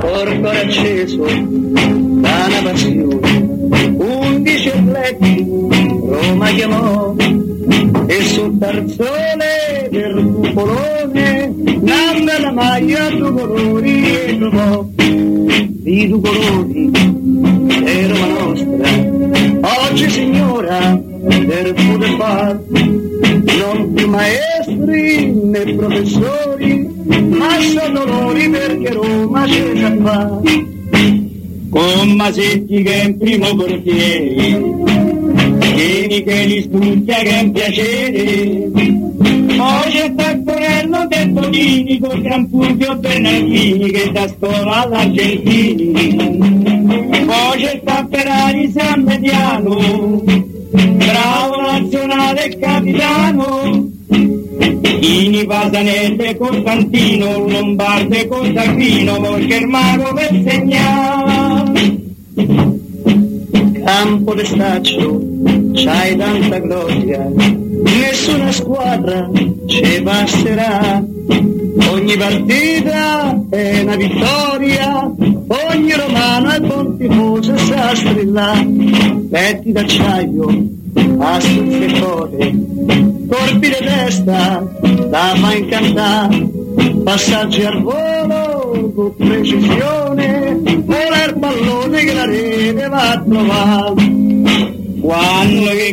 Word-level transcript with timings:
Porto 0.00 0.48
acceso 0.48 1.24
da 1.24 2.46
una 2.46 2.62
passione, 2.62 3.58
undici 3.98 4.68
atleti 4.70 5.46
Roma 5.46 6.48
chiamò 6.48 7.14
e 8.06 8.22
sul 8.22 8.56
tarzone 8.58 9.88
del 9.90 10.32
cupolone 10.34 11.52
nanna 11.80 12.40
la 12.40 12.50
maglia 12.50 13.10
due 13.10 13.30
colori 13.30 14.14
e 14.14 14.38
trovò. 14.38 14.86
Di 14.96 16.08
due 16.08 16.20
colori 16.20 16.90
è 17.84 18.06
Roma 18.08 18.26
nostra. 18.26 19.88
Oggi 19.88 20.10
signora 20.10 20.98
del 20.98 21.74
poter 21.74 22.16
far 22.16 22.60
non 22.70 23.92
più 23.94 24.08
maestri 24.80 25.32
né 25.32 25.74
professori 25.74 26.88
ma 27.28 27.60
sono 27.60 28.04
dolori 28.04 28.48
perché 28.48 28.92
Roma 28.92 29.44
c'è 29.44 29.72
già 29.74 29.96
fa 30.02 30.40
con 31.70 32.10
Masetti 32.16 32.82
che 32.82 32.92
è 32.92 33.04
in 33.04 33.18
primo 33.18 33.54
portiere 33.54 34.78
Vieni 35.74 36.22
che 36.24 36.44
li 36.44 36.62
studia 36.62 37.16
che 37.16 37.30
è 37.30 37.42
un 37.42 37.52
piacere. 37.52 38.70
Poi 39.56 39.90
c'è 39.90 40.14
Tacquarello 40.14 41.06
del 41.08 41.32
Tonini 41.32 41.98
con 42.00 42.20
Gran 42.20 42.48
Fulvio 42.48 42.96
Bernardini 42.96 43.90
che 43.90 44.10
da 44.12 44.28
scuola 44.28 44.82
all'Argentini. 44.82 45.92
Poi 47.24 47.60
c'è 47.60 47.80
sta 47.82 48.06
Ferrari 48.10 48.70
San 48.72 49.02
Mediano 49.04 50.50
bravo 50.70 51.60
nazionale 51.60 52.56
capitano 52.58 53.89
Ini 55.00 55.46
Pasanese 55.46 56.36
Costantino 56.36 57.48
Lombarde 57.48 58.28
Costantino 58.28 59.16
poi 59.20 59.48
Germano 59.48 60.12
per 60.12 60.28
segnare 60.46 61.98
campo 63.82 64.34
d'estaccio 64.34 65.20
c'hai 65.72 66.16
tanta 66.16 66.58
gloria 66.58 67.26
nessuna 67.32 68.52
squadra 68.52 69.30
ci 69.66 70.02
passerà 70.02 71.02
ogni 71.90 72.16
partita 72.18 73.42
è 73.48 73.80
una 73.80 73.96
vittoria 73.96 75.10
ogni 75.72 75.92
romano 75.94 76.50
è 76.50 76.60
buon 76.60 76.98
tifoso 76.98 77.56
sa 77.56 77.94
strillare. 77.94 78.66
Petti 79.30 79.72
d'acciaio 79.72 80.78
assunze 81.18 81.84
e 81.84 82.00
code 82.00 82.54
colpi 83.28 83.68
di 83.68 83.76
testa 83.78 84.62
da 85.08 85.34
fa 85.36 85.54
incantare 85.54 86.48
passaggi 87.04 87.64
al 87.64 87.82
volo 87.82 88.92
con 88.94 89.14
precisione 89.16 90.60
vola 90.84 91.24
il 91.24 91.38
pallone 91.38 92.04
che 92.04 92.14
la 92.14 92.24
rete 92.24 92.88
va 92.88 93.10
a 93.10 93.22
trovare 93.22 94.28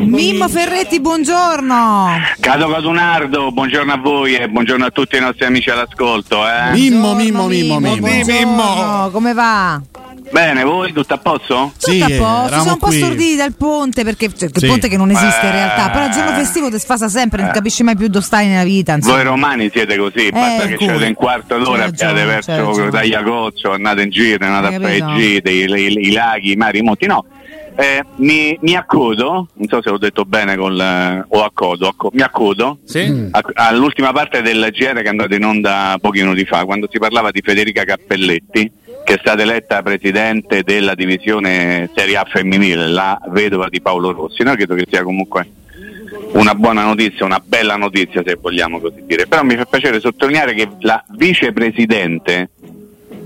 Mimmo 0.02 0.48
Ferretti, 0.48 1.00
buongiorno. 1.00 2.08
Cato 2.40 2.68
Cadunardo, 2.68 3.52
buongiorno 3.52 3.94
a 3.94 3.98
voi 3.98 4.36
e 4.36 4.48
buongiorno 4.48 4.86
a 4.86 4.92
tutti 4.92 5.16
i 5.16 5.20
nostri 5.20 5.46
amici 5.46 5.70
all'ascolto. 5.72 6.48
Eh. 6.48 6.74
Mimmo, 6.74 7.16
Mimmo, 7.16 7.48
Mimmo, 7.48 7.80
Mimmo. 7.80 7.98
Buongiorno, 8.00 9.10
come 9.12 9.34
va? 9.34 9.82
Bene, 10.32 10.64
voi 10.64 10.92
tutto 10.94 11.14
a 11.14 11.18
posto? 11.18 11.72
Tutto 11.80 12.04
a 12.04 12.08
posto, 12.18 12.58
sono 12.60 12.72
un 12.74 12.78
po' 12.78 12.92
storditi 12.92 13.36
dal 13.36 13.54
ponte 13.54 14.04
perché 14.04 14.30
cioè, 14.36 14.50
il 14.54 14.60
Sì. 14.60 14.68
ponte 14.68 14.88
che 14.90 14.98
non 14.98 15.10
esiste 15.10 15.46
in 15.46 15.52
Eh. 15.52 15.56
realtà, 15.56 15.90
però 15.90 16.06
il 16.06 16.12
giorno 16.12 16.32
festivo 16.32 16.70
ti 16.70 16.78
sfasa 16.80 17.08
sempre, 17.08 17.42
non 17.42 17.52
capisci 17.52 17.84
mai 17.84 17.96
più 17.96 18.08
dove 18.08 18.24
stai 18.26 18.48
nella 18.48 18.64
vita. 18.64 18.94
insomma. 18.94 19.16
Voi 19.16 19.24
romani 19.24 19.70
siete 19.72 19.96
così, 19.98 20.30
basta 20.30 20.64
Eh, 20.64 20.68
che 20.70 20.76
come? 20.76 20.90
siete 20.92 21.06
in 21.08 21.14
quarto 21.16 21.58
d'ora, 21.58 21.86
abbiate 21.86 22.24
verso 22.26 22.90
Tagliacozzo, 22.90 23.72
andate 23.72 24.02
in 24.04 24.10
giro, 24.10 24.46
andate 24.46 24.76
a 24.76 24.80
fare 24.80 24.96
i 24.98 26.12
laghi, 26.12 26.52
i 26.52 26.56
mari, 26.56 26.80
i 26.80 26.82
monti. 26.82 27.06
No, 27.06 27.26
eh, 27.76 28.04
mi, 28.18 28.58
mi 28.62 28.76
accodo, 28.76 29.48
non 29.54 29.68
so 29.70 29.82
se 29.82 29.90
l'ho 29.90 29.98
detto 29.98 30.26
bene 30.26 30.56
col, 30.58 30.80
eh, 30.80 31.26
o 31.28 31.44
accodo, 31.44 31.88
acco- 31.88 32.10
mi 32.14 32.22
accodo 32.22 32.80
a- 33.32 33.42
all'ultima 33.54 34.12
parte 34.12 34.42
del 34.42 34.70
GR 34.72 34.94
che 34.94 35.02
è 35.04 35.08
andata 35.08 35.34
in 35.36 35.46
onda 35.46 35.98
pochi 36.02 36.22
minuti 36.22 36.44
fa, 36.46 36.66
quando 36.66 36.88
si 36.92 36.98
parlava 37.00 37.32
di 37.32 37.42
Federica 37.44 37.84
Cappelletti, 37.84 38.72
che 39.08 39.14
è 39.14 39.20
stata 39.22 39.42
eletta 39.42 39.82
presidente 39.84 40.64
della 40.64 40.94
divisione 40.94 41.90
Serie 41.96 42.18
A 42.18 42.26
femminile, 42.30 42.90
la 42.90 43.18
vedova 43.30 43.70
di 43.70 43.80
Paolo 43.80 44.12
Rossi. 44.12 44.44
No, 44.44 44.54
credo 44.56 44.76
che 44.76 44.86
sia 44.86 45.02
comunque 45.02 45.50
una 46.34 46.54
buona 46.54 46.84
notizia, 46.84 47.24
una 47.24 47.42
bella 47.42 47.78
notizia 47.78 48.22
se 48.26 48.36
vogliamo 48.36 48.82
così 48.82 49.06
dire. 49.06 49.26
Però 49.26 49.44
mi 49.44 49.56
fa 49.56 49.64
piacere 49.64 50.02
sottolineare 50.02 50.54
che 50.54 50.68
la 50.82 51.02
vicepresidente 51.16 52.50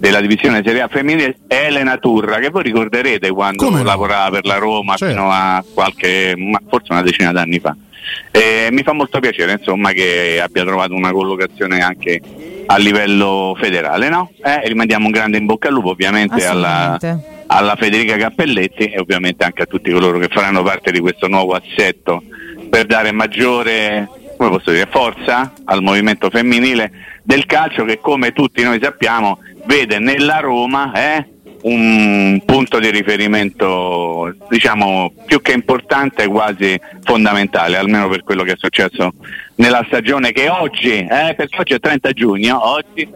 della 0.01 0.19
divisione 0.19 0.63
Serie 0.65 0.81
A 0.81 0.87
femminile 0.87 1.37
è 1.47 1.65
Elena 1.67 1.97
Turra, 1.97 2.39
che 2.39 2.49
voi 2.49 2.63
ricorderete 2.63 3.29
quando 3.29 3.63
Come 3.63 3.77
no? 3.77 3.83
lavorava 3.83 4.31
per 4.31 4.45
la 4.45 4.57
Roma 4.57 4.95
Certo. 4.95 5.13
fino 5.13 5.29
a 5.31 5.63
qualche, 5.71 6.35
forse 6.67 6.91
una 6.91 7.03
decina 7.03 7.31
d'anni 7.31 7.59
fa. 7.59 7.75
E 8.31 8.69
mi 8.71 8.81
fa 8.81 8.93
molto 8.93 9.19
piacere 9.19 9.51
insomma 9.53 9.91
che 9.91 10.41
abbia 10.41 10.63
trovato 10.63 10.95
una 10.95 11.11
collocazione 11.11 11.81
anche 11.81 12.19
a 12.65 12.77
livello 12.77 13.55
federale, 13.59 14.09
no? 14.09 14.31
Eh, 14.43 14.67
rimandiamo 14.67 15.05
un 15.05 15.11
grande 15.11 15.37
in 15.37 15.45
bocca 15.45 15.67
al 15.67 15.75
lupo 15.75 15.89
ovviamente 15.91 16.45
alla, 16.47 16.97
alla 17.45 17.75
Federica 17.75 18.17
Cappelletti 18.17 18.85
e 18.85 18.99
ovviamente 18.99 19.43
anche 19.43 19.61
a 19.61 19.65
tutti 19.67 19.91
coloro 19.91 20.17
che 20.17 20.29
faranno 20.31 20.63
parte 20.63 20.91
di 20.91 20.99
questo 20.99 21.27
nuovo 21.27 21.53
assetto 21.53 22.23
per 22.71 22.85
dare 22.87 23.11
maggiore 23.11 24.09
come 24.41 24.57
posso 24.57 24.71
dire, 24.71 24.87
forza 24.89 25.53
al 25.65 25.83
movimento 25.83 26.31
femminile 26.31 26.91
del 27.21 27.45
calcio 27.45 27.85
che 27.85 27.99
come 27.99 28.31
tutti 28.31 28.63
noi 28.63 28.79
sappiamo 28.81 29.37
vede 29.65 29.99
nella 29.99 30.39
Roma 30.39 30.91
eh, 30.93 31.27
un 31.61 32.41
punto 32.43 32.79
di 32.79 32.89
riferimento 32.89 34.35
diciamo 34.49 35.13
più 35.27 35.43
che 35.43 35.51
importante 35.51 36.25
quasi 36.25 36.75
fondamentale 37.03 37.77
almeno 37.77 38.09
per 38.09 38.23
quello 38.23 38.41
che 38.41 38.53
è 38.53 38.57
successo 38.57 39.13
nella 39.57 39.83
stagione 39.85 40.31
che 40.31 40.49
oggi 40.49 40.89
eh, 40.89 41.35
perché 41.35 41.59
oggi 41.59 41.73
è 41.73 41.79
30 41.79 42.11
giugno 42.13 42.67
oggi 42.67 43.07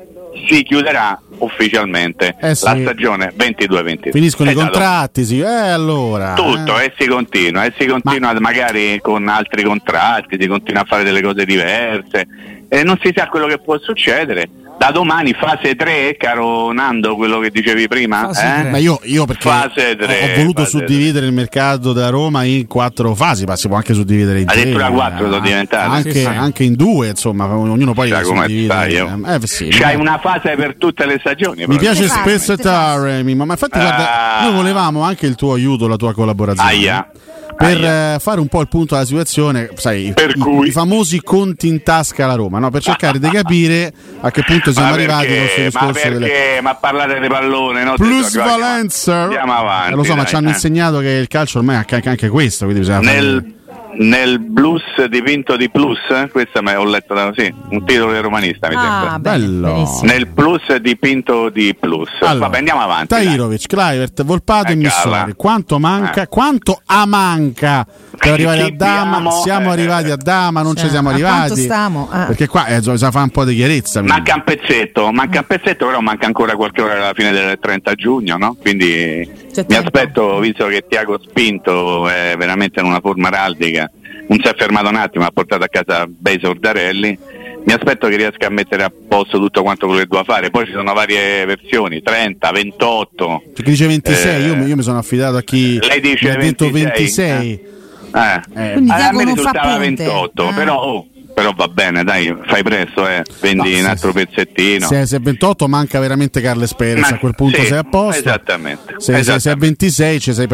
si 0.48 0.64
chiuderà 0.64 1.20
ufficialmente 1.38 2.36
Eh 2.40 2.56
sì. 2.56 2.66
la 2.66 2.76
stagione 2.78 3.34
22-23 3.38 4.12
Finiscono 4.12 4.50
i 4.50 4.54
È 4.54 4.56
stato 4.56 4.72
contratti, 4.72 5.26
sì. 5.26 5.40
Eh, 5.40 5.46
allora. 5.46 6.34
tutto 6.34 6.80
eh. 6.80 6.86
e 6.86 6.94
si 6.98 7.08
continua 7.08 7.66
e 7.66 7.74
si 7.78 7.86
continua 7.86 8.38
magari 8.40 9.00
con 9.02 9.28
altri 9.28 9.64
contratti 9.64 10.38
si 10.40 10.48
continua 10.48 10.82
a 10.82 10.86
fare 10.86 11.04
delle 11.04 11.22
cose 11.22 11.46
diverse 11.46 12.28
e 12.68 12.84
non 12.84 12.98
si 13.02 13.12
sa 13.16 13.28
quello 13.28 13.48
che 13.48 13.60
può 13.60 13.78
succedere 13.80 14.50
da 14.78 14.92
domani 14.92 15.34
fase 15.34 15.76
3 15.76 16.16
caro 16.18 16.72
Nando 16.74 17.16
quello 17.16 17.40
che 17.40 17.50
dicevi 17.50 17.88
prima 17.88 18.30
eh? 18.30 18.70
Ma 18.70 18.78
io, 18.78 19.00
io 19.04 19.26
perché 19.26 19.48
Fase 19.50 19.92
ho- 19.92 19.96
tre, 19.96 20.34
ho 20.34 20.38
voluto 20.38 20.64
fase 20.64 20.78
suddividere 20.78 21.26
il 21.26 21.32
mercato 21.34 21.94
della 21.94 22.10
Roma 22.10 22.44
in 22.44 22.68
quattro 22.68 23.16
fasi, 23.16 23.46
ma 23.46 23.56
si 23.56 23.68
può 23.68 23.78
anche 23.78 23.94
suddividere 23.94 24.40
in 24.42 24.46
tre. 24.46 24.60
Addirittura 24.60 24.90
quattro 24.90 25.26
sono 25.26 25.38
eh, 25.38 25.42
diventate. 25.42 25.90
Anche, 25.96 26.12
Sì, 26.12 26.20
sì. 26.20 26.26
anche 26.26 26.64
in 26.64 26.74
due, 26.76 27.08
insomma, 27.10 27.46
ognuno 27.56 27.94
poi 27.94 28.10
come 28.12 28.24
suddivide. 28.44 29.00
oh? 29.02 29.20
Eh, 29.28 29.40
sì, 29.48 29.68
c'hai 29.70 29.96
no. 29.96 30.02
una 30.02 30.20
fase 30.20 30.56
per 30.56 30.76
tutte 30.78 31.06
le 31.06 31.18
stagioni 31.20 31.60
Mi 31.62 31.66
proprio. 31.78 31.92
piace 31.92 32.08
fai? 32.08 32.20
spezzettare, 32.22 33.24
Mimmo, 33.24 33.46
ma 33.46 33.54
infatti 33.54 33.80
guarda, 33.80 34.40
Ah. 34.40 34.44
noi 34.44 34.54
volevamo 34.54 35.02
anche 35.02 35.26
il 35.26 35.36
tuo 35.36 35.54
aiuto, 35.54 35.88
la 35.88 35.96
tua 35.96 36.14
collaborazione. 36.14 36.70
Aia. 36.70 37.10
Per 37.58 37.78
Aia. 37.78 38.16
eh, 38.16 38.20
fare 38.20 38.42
un 38.42 38.48
po' 38.48 38.60
il 38.60 38.68
punto 38.68 38.96
della 38.96 39.06
situazione, 39.06 39.70
sai, 39.76 40.08
i- 40.08 40.14
Per 40.14 40.32
i, 40.36 40.40
cui? 40.40 40.68
i 40.68 40.72
famosi 40.72 41.22
conti 41.22 41.68
in 41.70 41.84
tasca 41.84 42.26
alla 42.26 42.34
Roma, 42.36 42.60
no? 42.60 42.70
per 42.70 42.82
cercare 42.82 43.18
di 43.18 43.30
capire 43.30 43.94
a 44.20 44.30
che 44.30 44.44
punto 44.44 44.65
siamo 44.72 44.90
ma 44.90 44.94
arrivati 44.94 45.28
con 45.28 45.36
questo 45.38 45.62
perché, 45.62 45.62
ma 45.62 45.86
discorso 45.86 46.10
delle 46.10 46.28
perché? 46.28 46.62
Ma 46.62 46.76
parlare 46.76 47.20
di 47.20 47.28
pallone, 47.28 47.84
no? 47.84 47.94
plusvalenza. 47.96 49.16
Andiamo 49.24 49.54
avanti. 49.54 49.92
Eh, 49.92 49.96
lo 49.96 50.04
so, 50.04 50.10
ma 50.12 50.22
dai, 50.22 50.28
ci 50.28 50.36
hanno 50.36 50.48
eh. 50.48 50.52
insegnato 50.52 51.00
che 51.00 51.10
il 51.10 51.28
calcio 51.28 51.58
ormai 51.60 51.76
ha 51.76 51.86
anche, 51.90 52.10
anche 52.10 52.30
questo, 52.30 52.66
quindi 52.66 52.82
bisogna 52.82 53.02
fare- 53.02 53.54
Nel, 53.98 54.40
blues 54.40 54.82
dipinto 55.10 55.56
di 55.56 55.70
plus, 55.70 55.98
eh? 56.10 56.28
questo 56.30 56.62
me 56.62 56.76
ho 56.76 56.84
letto 56.84 57.14
da 57.14 57.32
sì, 57.36 57.54
un 57.70 57.86
titolo 57.86 58.12
di 58.12 58.20
romanista 58.20 58.68
mi 58.68 58.76
Ah, 58.76 58.80
sembra. 58.82 59.20
Bello. 59.20 59.74
benissimo. 59.74 60.12
Nel 60.12 60.28
plus 60.28 60.76
dipinto 60.78 61.50
di 61.50 61.74
plus. 61.80 62.10
Allora, 62.20 62.46
Vabbè, 62.48 62.58
andiamo 62.58 62.82
avanti. 62.82 63.08
Tairovic, 63.08 63.68
Kluivert, 63.68 64.24
Volpato 64.24 64.68
e 64.70 64.72
Eh, 64.74 64.76
Missori. 64.76 65.34
Quanto 65.36 65.80
manca? 65.80 66.24
Eh. 66.24 66.28
Quanto 66.28 66.82
a 66.86 67.06
manca 67.06 67.86
per 68.18 68.34
arrivare 68.34 68.64
a 68.64 68.70
Dama? 68.72 69.18
abbiamo? 69.18 69.32
Siamo 69.44 69.70
Eh, 69.70 69.74
arrivati 69.74 70.12
a 70.12 70.18
Dama, 70.18 70.62
non 70.62 70.76
Cioè, 70.76 70.84
ci 70.86 70.90
siamo 70.92 71.10
a 71.10 71.14
arrivati. 71.14 71.62
stiamo? 71.62 72.10
Eh. 72.14 72.26
Perché 72.26 72.48
qua 72.48 72.66
eh, 72.66 72.78
bisogna 72.80 73.12
fare 73.12 73.24
un 73.24 73.30
po' 73.30 73.46
di 73.46 73.56
chiarezza. 73.56 74.00
quindi. 74.02 74.12
Manca 74.12 74.36
un 74.36 74.44
pezzetto, 74.44 75.12
manca 75.14 75.40
un 75.40 75.46
pezzetto, 75.48 75.86
però 75.86 76.00
manca 76.02 76.26
ancora 76.26 76.56
qualche 76.56 76.82
ora 76.82 76.94
alla 76.96 77.14
fine 77.14 77.32
del 77.32 77.58
30 77.62 77.94
giugno, 77.96 78.36
no? 78.38 78.58
Quindi 78.60 79.30
C'è 79.54 79.62
mi 79.62 79.68
tempo. 79.68 79.86
aspetto, 79.86 80.40
visto 80.40 80.66
che 80.68 80.84
Tiago 80.88 81.18
Spinto 81.26 82.10
è 82.10 82.36
veramente 82.38 82.80
in 82.82 82.86
una 82.88 83.00
forma 83.00 83.28
araldica, 83.30 83.85
non 84.28 84.40
si 84.42 84.48
è 84.48 84.54
fermato 84.56 84.90
un 84.90 84.96
attimo, 84.96 85.26
ha 85.26 85.32
portato 85.32 85.64
a 85.64 85.68
casa 85.68 86.06
bei 86.08 86.40
sordarelli. 86.42 87.18
Mi 87.66 87.74
aspetto 87.74 88.08
che 88.08 88.16
riesca 88.16 88.46
a 88.46 88.50
mettere 88.52 88.84
a 88.84 88.92
posto 89.08 89.40
tutto 89.40 89.64
quanto 89.64 89.88
quello 89.88 90.02
che 90.02 90.08
doveva 90.08 90.24
fare. 90.32 90.52
Poi 90.52 90.66
ci 90.68 90.72
sono 90.72 90.94
varie 90.94 91.46
versioni, 91.46 92.02
30, 92.02 92.52
28. 92.52 93.42
Perché 93.56 93.72
dice 93.72 93.88
26, 93.88 94.44
Eh, 94.44 94.46
io, 94.48 94.56
mi- 94.56 94.66
io 94.68 94.76
mi 94.76 94.84
sono 94.84 95.00
affidato 95.00 95.38
a 95.38 95.42
chi 95.42 95.80
Lei 95.80 96.00
dice 96.00 96.26
mi 96.28 96.32
ha 96.32 96.38
detto 96.38 96.70
26, 96.70 97.34
26. 97.34 97.74
Eh. 98.14 98.72
Quindi 98.74 98.92
a 98.92 98.96
Tiago 98.96 99.18
me 99.18 99.24
non 99.24 99.36
fa 99.36 99.50
risultava 99.52 99.72
ponte. 99.78 100.04
28, 100.04 100.48
Ah. 100.48 100.54
però 100.54 100.76
oh, 100.84 101.08
però 101.36 101.52
va 101.54 101.68
bene, 101.68 102.06
dai, 102.06 102.34
fai 102.46 102.64
presto, 102.64 103.06
eh. 103.06 103.22
vendi 103.42 103.74
no, 103.74 103.80
un 103.80 103.86
altro 103.86 104.14
pezzettino. 104.14 104.88
Se, 104.88 105.06
se 105.06 105.18
è 105.18 105.20
28 105.20 105.68
manca 105.68 106.00
veramente 106.00 106.40
Carles 106.40 106.74
Perez, 106.74 107.10
Ma, 107.10 107.16
a 107.18 107.20
quel 107.20 107.36
punto 107.36 107.60
sì, 107.60 107.66
sei 107.66 107.78
a 107.78 107.84
posto. 107.84 108.22
Esattamente. 108.22 108.96
Se, 109.00 109.18
esattamente. 109.18 109.40
se, 109.42 109.52
è 109.52 109.56
26 109.56 110.20
ci 110.22 110.34
sei, 110.34 110.48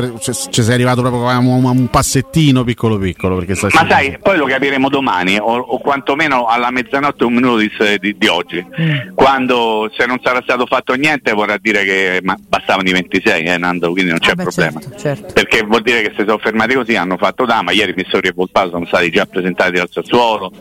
ci 0.49 0.63
sei, 0.63 0.73
arrivato 0.73 1.01
proprio 1.01 1.29
a 1.29 1.37
un, 1.37 1.63
un 1.63 1.87
passettino 1.87 2.63
piccolo 2.63 2.97
piccolo. 2.97 3.35
Ma 3.35 3.69
sai, 3.69 3.87
sai, 3.87 4.17
poi 4.19 4.37
lo 4.37 4.45
capiremo 4.47 4.89
domani, 4.89 5.37
o, 5.37 5.55
o, 5.55 5.77
quantomeno 5.77 6.47
alla 6.47 6.71
mezzanotte 6.71 7.25
un 7.25 7.33
minuto 7.33 7.57
di, 7.57 7.71
di, 7.99 8.17
di 8.17 8.27
oggi. 8.27 8.65
Mm. 8.81 9.13
Quando 9.13 9.87
se 9.95 10.07
non 10.07 10.19
sarà 10.23 10.41
stato 10.41 10.65
fatto 10.65 10.95
niente 10.95 11.31
vorrà 11.33 11.57
dire 11.61 11.83
che 11.83 12.21
bastavano 12.23 12.89
i 12.89 12.91
26, 12.91 13.43
eh, 13.43 13.57
Nando, 13.59 13.91
quindi 13.91 14.09
non 14.09 14.19
c'è 14.19 14.31
ah, 14.31 14.35
beh, 14.35 14.43
problema. 14.43 14.79
Certo, 14.79 14.97
certo. 14.97 15.33
Perché 15.33 15.61
vuol 15.61 15.83
dire 15.83 16.01
che 16.01 16.13
se 16.17 16.23
sono 16.25 16.39
fermati 16.39 16.73
così 16.73 16.95
hanno 16.95 17.17
fatto 17.17 17.45
dama, 17.45 17.71
ieri 17.71 17.93
mi 17.95 18.05
sono 18.09 18.21
rivoltato, 18.21 18.71
sono 18.71 18.87
stati 18.87 19.11
già 19.11 19.27
presentati 19.27 19.77
al 19.77 19.89
Sassuolo 19.91 20.51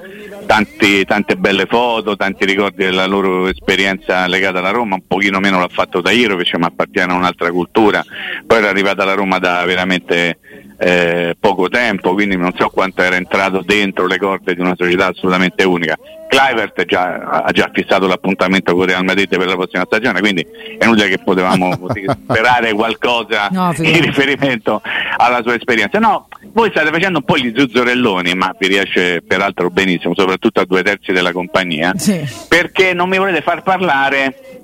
tanti, 0.46 1.04
tante 1.04 1.36
belle 1.36 1.66
foto, 1.66 2.16
tanti 2.16 2.44
ricordi 2.44 2.84
della 2.84 3.06
loro 3.06 3.48
esperienza 3.48 4.26
legata 4.26 4.58
alla 4.58 4.70
Roma, 4.70 4.96
un 4.96 5.06
pochino 5.06 5.40
meno 5.40 5.58
l'ha 5.58 5.68
fatto 5.68 6.00
da 6.00 6.10
Irovic 6.10 6.54
ma 6.56 6.66
appartiene 6.66 7.12
a 7.12 7.16
un'altra 7.16 7.50
cultura, 7.50 8.04
poi 8.46 8.58
era 8.58 8.68
arrivata 8.68 9.02
alla 9.02 9.14
Roma 9.14 9.38
da 9.38 9.64
veramente 9.64 10.38
eh, 10.82 11.36
poco 11.38 11.68
tempo, 11.68 12.14
quindi 12.14 12.36
non 12.36 12.52
so 12.56 12.68
quanto 12.70 13.02
era 13.02 13.16
entrato 13.16 13.62
dentro 13.64 14.06
le 14.06 14.18
corde 14.18 14.54
di 14.54 14.60
una 14.60 14.74
società 14.76 15.08
assolutamente 15.08 15.62
unica. 15.62 15.96
Clivert 16.26 16.84
già, 16.86 17.18
ha 17.18 17.50
già 17.50 17.68
fissato 17.72 18.06
l'appuntamento 18.06 18.74
con 18.74 18.86
Real 18.86 19.04
Madrid 19.04 19.28
per 19.28 19.46
la 19.46 19.56
prossima 19.56 19.84
stagione, 19.84 20.20
quindi 20.20 20.46
è 20.78 20.84
inutile 20.84 21.08
che 21.08 21.18
potevamo 21.18 21.76
sperare 22.24 22.72
qualcosa 22.72 23.48
no, 23.50 23.74
in 23.78 24.00
riferimento 24.00 24.80
alla 25.16 25.42
sua 25.42 25.54
esperienza. 25.54 25.98
No, 25.98 26.28
voi 26.52 26.70
state 26.70 26.90
facendo 26.90 27.18
un 27.18 27.24
po' 27.24 27.36
gli 27.36 27.52
zuzzurelloni, 27.54 28.34
ma 28.34 28.54
vi 28.58 28.68
riesce 28.68 29.22
peraltro 29.26 29.70
benissimo, 29.70 30.14
soprattutto 30.14 30.60
a 30.60 30.64
due 30.64 30.82
terzi 30.82 31.12
della 31.12 31.32
compagnia, 31.32 31.92
sì. 31.96 32.26
perché 32.48 32.92
non 32.92 33.08
mi 33.08 33.18
volete 33.18 33.42
far 33.42 33.62
parlare 33.62 34.60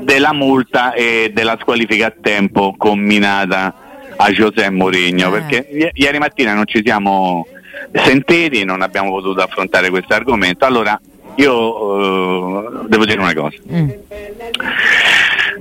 della 0.00 0.32
multa 0.32 0.92
e 0.92 1.30
della 1.32 1.56
squalifica 1.60 2.06
a 2.06 2.14
tempo 2.20 2.74
combinata 2.76 3.74
a 4.16 4.30
José 4.30 4.70
Mourinho, 4.70 5.28
eh. 5.28 5.40
perché 5.40 5.90
ieri 5.94 6.18
mattina 6.18 6.54
non 6.54 6.66
ci 6.66 6.82
siamo 6.84 7.46
sentiti, 7.92 8.64
non 8.64 8.82
abbiamo 8.82 9.10
potuto 9.10 9.40
affrontare 9.42 9.90
questo 9.90 10.14
argomento. 10.14 10.64
Allora, 10.64 10.98
io 11.36 11.84
uh, 11.84 12.86
devo 12.88 13.04
dire 13.04 13.20
una 13.20 13.34
cosa. 13.34 13.56
Mm. 13.70 13.88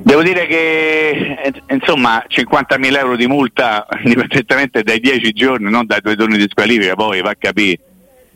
Devo 0.03 0.23
dire 0.23 0.47
che 0.47 1.37
eh, 1.43 1.53
insomma 1.69 2.23
50.000 2.27 2.97
euro 2.97 3.15
di 3.15 3.27
multa 3.27 3.85
indipendentemente 4.03 4.83
dai 4.83 4.99
10 4.99 5.31
giorni, 5.31 5.69
non 5.69 5.85
dai 5.85 6.01
due 6.01 6.15
turni 6.15 6.37
di 6.37 6.47
squalifica, 6.49 6.95
poi 6.95 7.21
va 7.21 7.29
a 7.29 7.35
capire 7.37 7.79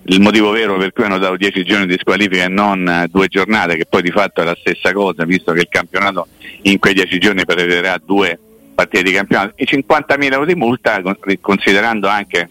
il 0.07 0.21
motivo 0.21 0.51
vero 0.51 0.77
per 0.77 0.93
cui 0.93 1.03
hanno 1.03 1.17
dato 1.17 1.35
10 1.35 1.63
giorni 1.63 1.87
di 1.87 1.97
squalifica 1.99 2.43
e 2.43 2.47
non 2.47 2.87
eh, 2.87 3.07
due 3.09 3.27
giornate, 3.27 3.75
che 3.75 3.85
poi 3.87 4.03
di 4.03 4.11
fatto 4.11 4.41
è 4.41 4.43
la 4.45 4.55
stessa 4.59 4.93
cosa, 4.93 5.25
visto 5.25 5.51
che 5.53 5.61
il 5.61 5.67
campionato 5.69 6.27
in 6.63 6.77
quei 6.77 6.93
10 6.93 7.17
giorni 7.17 7.45
prevederà 7.45 7.99
due 8.03 8.37
partite 8.75 9.03
di 9.03 9.11
campionato. 9.11 9.53
E 9.55 9.65
50.000 9.65 10.33
euro 10.33 10.45
di 10.45 10.55
multa, 10.55 11.01
considerando 11.41 12.07
anche 12.07 12.49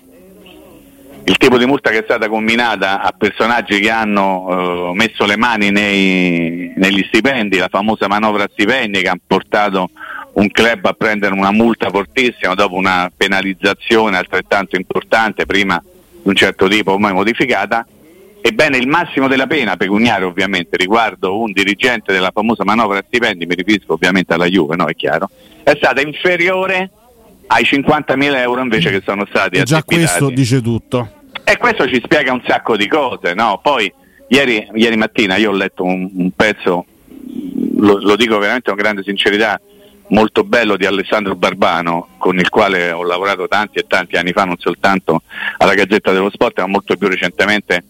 il 1.26 1.36
tipo 1.38 1.56
di 1.56 1.64
multa 1.64 1.90
che 1.90 2.00
è 2.00 2.04
stata 2.04 2.28
combinata 2.28 3.00
a 3.00 3.14
personaggi 3.16 3.80
che 3.80 3.90
hanno 3.90 4.90
eh, 4.90 4.94
messo 4.94 5.24
le 5.24 5.36
mani 5.36 5.70
nei, 5.70 6.72
negli 6.76 7.02
stipendi, 7.06 7.56
la 7.56 7.68
famosa 7.70 8.08
manovra 8.08 8.46
stipendi 8.50 9.00
che 9.00 9.08
ha 9.08 9.16
portato 9.26 9.90
un 10.34 10.50
club 10.50 10.84
a 10.84 10.92
prendere 10.92 11.32
una 11.32 11.50
multa 11.50 11.88
fortissima 11.90 12.54
dopo 12.54 12.74
una 12.74 13.10
penalizzazione 13.14 14.18
altrettanto 14.18 14.76
importante, 14.76 15.46
prima 15.46 15.80
di 15.82 16.28
un 16.28 16.34
certo 16.34 16.68
tipo, 16.68 16.92
ormai 16.92 17.12
modificata. 17.12 17.86
Ebbene, 18.40 18.76
il 18.76 18.88
massimo 18.88 19.26
della 19.26 19.46
pena 19.46 19.76
pecuniaria, 19.76 20.26
ovviamente, 20.26 20.76
riguardo 20.76 21.40
un 21.40 21.52
dirigente 21.52 22.12
della 22.12 22.30
famosa 22.34 22.64
manovra 22.64 23.02
stipendi, 23.06 23.46
mi 23.46 23.54
riferisco 23.54 23.94
ovviamente 23.94 24.34
alla 24.34 24.46
Juve, 24.46 24.76
no? 24.76 24.86
È 24.86 24.94
chiaro, 24.94 25.30
è 25.62 25.72
stata 25.76 26.02
inferiore 26.02 26.90
ai 27.46 27.62
50.000 27.62 28.36
euro 28.36 28.62
invece 28.62 28.90
che 28.90 29.02
sono 29.04 29.26
stati 29.26 29.58
e 29.58 29.64
già 29.64 29.82
questo 29.82 30.30
dice 30.30 30.60
tutto 30.60 31.22
e 31.44 31.56
questo 31.56 31.86
ci 31.88 32.00
spiega 32.02 32.32
un 32.32 32.42
sacco 32.46 32.76
di 32.76 32.88
cose 32.88 33.34
no? 33.34 33.60
poi 33.62 33.92
ieri, 34.28 34.66
ieri, 34.74 34.96
mattina 34.96 35.36
io 35.36 35.50
ho 35.50 35.54
letto 35.54 35.84
un, 35.84 36.08
un 36.12 36.30
pezzo 36.32 36.86
lo, 37.76 37.98
lo, 38.00 38.16
dico 38.16 38.38
veramente 38.38 38.70
con 38.70 38.78
grande 38.78 39.02
sincerità 39.02 39.60
molto 40.08 40.44
bello 40.44 40.76
di 40.76 40.86
Alessandro 40.86 41.34
Barbano 41.34 42.08
con 42.18 42.38
il 42.38 42.48
quale 42.48 42.92
ho 42.92 43.02
lavorato 43.02 43.46
tanti 43.48 43.78
e 43.78 43.86
tanti 43.86 44.16
anni 44.16 44.32
fa 44.32 44.44
non 44.44 44.56
soltanto 44.58 45.22
alla 45.58 45.74
Gazzetta 45.74 46.12
dello 46.12 46.30
Sport 46.30 46.60
ma 46.60 46.66
molto 46.66 46.96
più 46.96 47.08
recentemente 47.08 47.84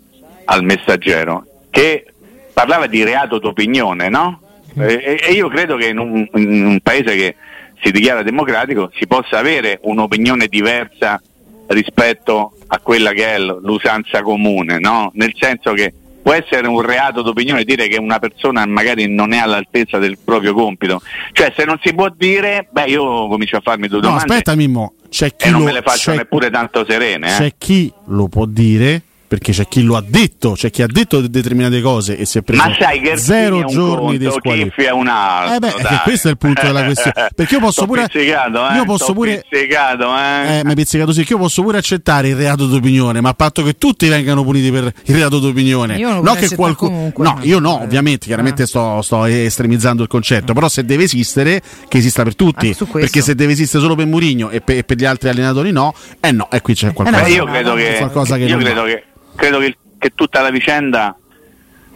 al 0.47 0.65
Messaggero 0.65 1.47
che 1.71 2.07
parlava 2.53 2.87
di 2.87 3.05
reato 3.05 3.39
d'opinione 3.39 4.09
no? 4.09 4.41
e, 4.77 5.21
e 5.23 5.33
io 5.33 5.49
credo 5.49 5.77
che 5.77 5.89
in 5.89 5.99
un, 5.99 6.27
in 6.35 6.67
un 6.67 6.81
paese 6.81 7.15
che 7.17 7.37
si 7.83 7.91
dichiara 7.91 8.23
democratico 8.23 8.91
si 8.95 9.07
possa 9.07 9.39
avere 9.39 9.79
un'opinione 9.83 10.47
diversa 10.47 11.21
rispetto 11.69 12.57
a 12.67 12.79
quella 12.79 13.13
che 13.13 13.35
è 13.35 13.39
l'usanza 13.39 14.23
comune, 14.23 14.79
no? 14.79 15.11
nel 15.15 15.35
senso 15.39 15.73
che 15.73 15.93
può 16.25 16.33
essere 16.33 16.67
un 16.67 16.81
reato 16.81 17.21
d'opinione 17.21 17.65
dire 17.65 17.87
che 17.87 17.99
una 17.99 18.19
persona 18.19 18.65
magari 18.65 19.07
non 19.13 19.33
è 19.35 19.39
all'altezza 19.39 19.99
del 19.99 20.17
proprio 20.23 20.55
compito, 20.55 21.03
cioè 21.33 21.53
se 21.55 21.65
non 21.65 21.79
si 21.83 21.95
può 21.95 22.09
dire, 22.09 22.67
beh 22.71 22.85
io 22.85 23.29
comincio 23.29 23.59
a 23.59 23.61
farmi 23.61 23.89
due 23.89 24.01
domande. 24.01 24.25
No, 24.27 24.33
aspetta 24.33 24.55
Mimmo, 24.55 24.95
c'è 25.11 25.37
chi 25.37 25.49
e 25.49 25.51
non 25.51 25.61
lo, 25.61 25.67
me 25.67 25.73
le 25.73 25.83
faccio 25.83 26.15
neppure 26.15 26.49
tanto 26.49 26.87
serene. 26.89 27.29
Eh? 27.29 27.39
C'è 27.39 27.53
chi 27.59 27.93
lo 28.07 28.29
può 28.29 28.47
dire 28.47 29.03
perché 29.27 29.53
c'è 29.53 29.67
chi 29.67 29.83
lo 29.83 29.97
ha 29.97 30.05
detto, 30.07 30.53
c'è 30.53 30.71
chi 30.71 30.83
ha 30.83 30.87
detto 30.87 31.21
determinate 31.21 31.81
cose 31.81 32.17
e 32.17 32.25
si 32.25 32.39
è 32.39 32.43
preso 32.43 32.63
Ma 32.63 32.75
sai 32.79 33.01
che 33.01 33.17
zero 33.17 33.65
giorni 33.65 34.19
conto, 34.19 34.19
di 34.19 34.31
squalifica. 34.31 34.89
è 34.89 34.93
un 34.93 35.09
altro. 35.09 35.55
Eh 35.55 35.59
beh, 35.59 36.01
questo 36.05 36.29
è 36.29 36.31
il 36.31 36.39
punto 36.39 36.63
della 36.63 36.85
questione. 36.85 37.29
Perché 37.35 37.55
io 37.55 37.61
posso 37.61 37.87
pure 37.87 38.07
eh, 38.13 38.23
io 38.25 38.85
posso 38.85 39.13
pure 39.13 39.45
pizzicato, 39.49 40.17
eh. 40.17 40.59
eh 40.59 40.65
mi 40.65 40.75
pizzicato 40.75 41.13
sì, 41.13 41.25
che 41.25 41.33
io 41.33 41.39
posso 41.39 41.63
pure 41.63 41.79
accettare 41.79 42.29
il 42.29 42.37
reato 42.37 42.67
d'opinione, 42.67 43.21
ma 43.21 43.31
a 43.31 43.35
patto 43.35 43.63
che 43.63 43.77
tutti 43.77 44.09
vengano 44.09 44.45
puniti 44.45 44.71
per 44.71 44.93
il 45.05 45.15
reato 45.15 45.39
d'opinione. 45.39 45.97
Io 45.97 46.11
non 46.11 46.23
no 46.23 46.35
che 46.35 46.55
qualcuno 46.55 47.13
No, 47.17 47.39
io 47.43 47.59
no, 47.59 47.83
ovviamente, 47.83 48.27
chiaramente 48.27 48.63
ah. 48.63 48.67
sto, 48.67 49.03
sto, 49.03 49.25
estremizzando 49.25 50.03
il 50.03 50.09
concetto, 50.09 50.53
però 50.53 50.69
se 50.69 50.85
deve 50.85 51.05
esistere 51.05 51.63
che 51.89 51.99
esista 51.99 52.23
per 52.23 52.35
tutti, 52.35 52.77
ah, 52.79 52.85
perché 52.93 53.21
se 53.21 53.35
deve 53.35 53.53
esistere 53.53 53.83
solo 53.83 53.95
per 53.95 54.07
Murigno 54.07 54.51
e 54.51 54.61
per, 54.61 54.79
e 54.79 54.85
per, 54.85 54.97
gli 54.97 55.05
altri 55.05 55.29
allenatori 55.29 55.73
no, 55.73 55.95
eh 56.21 56.33
no, 56.33 56.49
e 56.51 56.61
qui 56.61 56.75
c'è 56.75 56.93
qualcosa. 56.93 57.25
Eh, 57.25 57.31
io 57.33 57.45
credo 57.45 57.75
che, 57.75 57.97
qualcosa 57.99 58.37
che 58.37 58.45
io 58.45 58.59
credo 58.59 58.85
che 58.85 59.05
credo 59.37 59.59
che 59.59 59.77
che 60.05 60.13
tutta 60.15 60.43
la 60.43 60.51
vicenda 60.51 61.17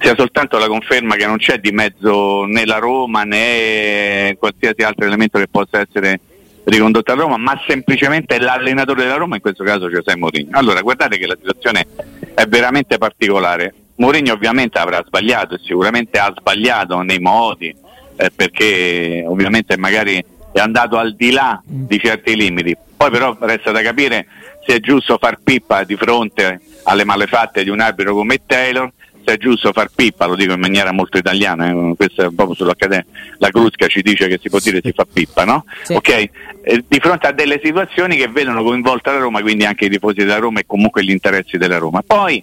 sia 0.00 0.14
soltanto 0.16 0.56
la 0.56 0.66
conferma 0.66 1.16
che 1.16 1.26
non 1.26 1.36
c'è 1.36 1.58
di 1.58 1.72
mezzo 1.72 2.46
né 2.46 2.64
la 2.64 2.78
Roma 2.78 3.24
né 3.24 4.34
qualsiasi 4.38 4.80
altro 4.82 5.04
elemento 5.04 5.38
che 5.38 5.46
possa 5.46 5.80
essere 5.80 6.18
ricondotto 6.64 7.12
a 7.12 7.14
Roma, 7.14 7.36
ma 7.36 7.60
semplicemente 7.66 8.38
l'allenatore 8.38 9.02
della 9.02 9.16
Roma, 9.16 9.34
in 9.34 9.42
questo 9.42 9.62
caso 9.62 9.90
Giuseppe 9.90 10.16
Mourinho. 10.16 10.56
Allora, 10.56 10.80
guardate 10.80 11.18
che 11.18 11.26
la 11.26 11.36
situazione 11.38 11.86
è 12.34 12.46
veramente 12.46 12.96
particolare. 12.96 13.74
Mourinho 13.96 14.32
ovviamente 14.32 14.78
avrà 14.78 15.04
sbagliato 15.06 15.56
e 15.56 15.60
sicuramente 15.62 16.18
ha 16.18 16.32
sbagliato 16.34 17.02
nei 17.02 17.18
modi, 17.18 17.74
eh, 18.16 18.30
perché 18.34 19.22
ovviamente 19.26 19.76
magari 19.76 20.24
è 20.52 20.60
andato 20.60 20.96
al 20.96 21.14
di 21.14 21.30
là 21.30 21.60
di 21.62 21.98
certi 21.98 22.34
limiti. 22.34 22.74
Poi 22.96 23.10
però 23.10 23.36
resta 23.40 23.70
da 23.70 23.82
capire 23.82 24.26
se 24.66 24.76
è 24.76 24.80
giusto 24.80 25.18
far 25.20 25.40
pippa 25.42 25.84
di 25.84 25.96
fronte 25.96 26.60
alle 26.84 27.04
malefatte 27.04 27.64
di 27.64 27.70
un 27.70 27.80
arbitro 27.80 28.14
come 28.14 28.40
Taylor, 28.46 28.90
se 29.24 29.34
è 29.34 29.36
giusto 29.36 29.72
far 29.72 29.90
pippa, 29.94 30.24
lo 30.26 30.34
dico 30.34 30.52
in 30.52 30.60
maniera 30.60 30.90
molto 30.92 31.18
italiana, 31.18 31.68
eh, 31.68 31.94
questo 31.96 32.22
è 32.22 32.28
proprio 32.34 32.54
sull'Accademia, 32.54 33.04
la 33.38 33.50
Crusca 33.50 33.86
ci 33.86 34.00
dice 34.00 34.26
che 34.26 34.38
si 34.40 34.48
può 34.48 34.58
dire 34.58 34.80
si 34.82 34.92
fa 34.92 35.06
pippa, 35.10 35.44
no? 35.44 35.64
Sì. 35.82 35.92
Okay? 35.94 36.30
Eh, 36.62 36.84
di 36.88 36.98
fronte 36.98 37.26
a 37.26 37.32
delle 37.32 37.60
situazioni 37.62 38.16
che 38.16 38.28
vedono 38.28 38.62
coinvolta 38.62 39.12
la 39.12 39.18
Roma, 39.18 39.42
quindi 39.42 39.64
anche 39.64 39.84
i 39.84 39.90
tifosi 39.90 40.18
della 40.18 40.38
Roma 40.38 40.60
e 40.60 40.66
comunque 40.66 41.04
gli 41.04 41.10
interessi 41.10 41.58
della 41.58 41.78
Roma. 41.78 42.02
Poi 42.02 42.42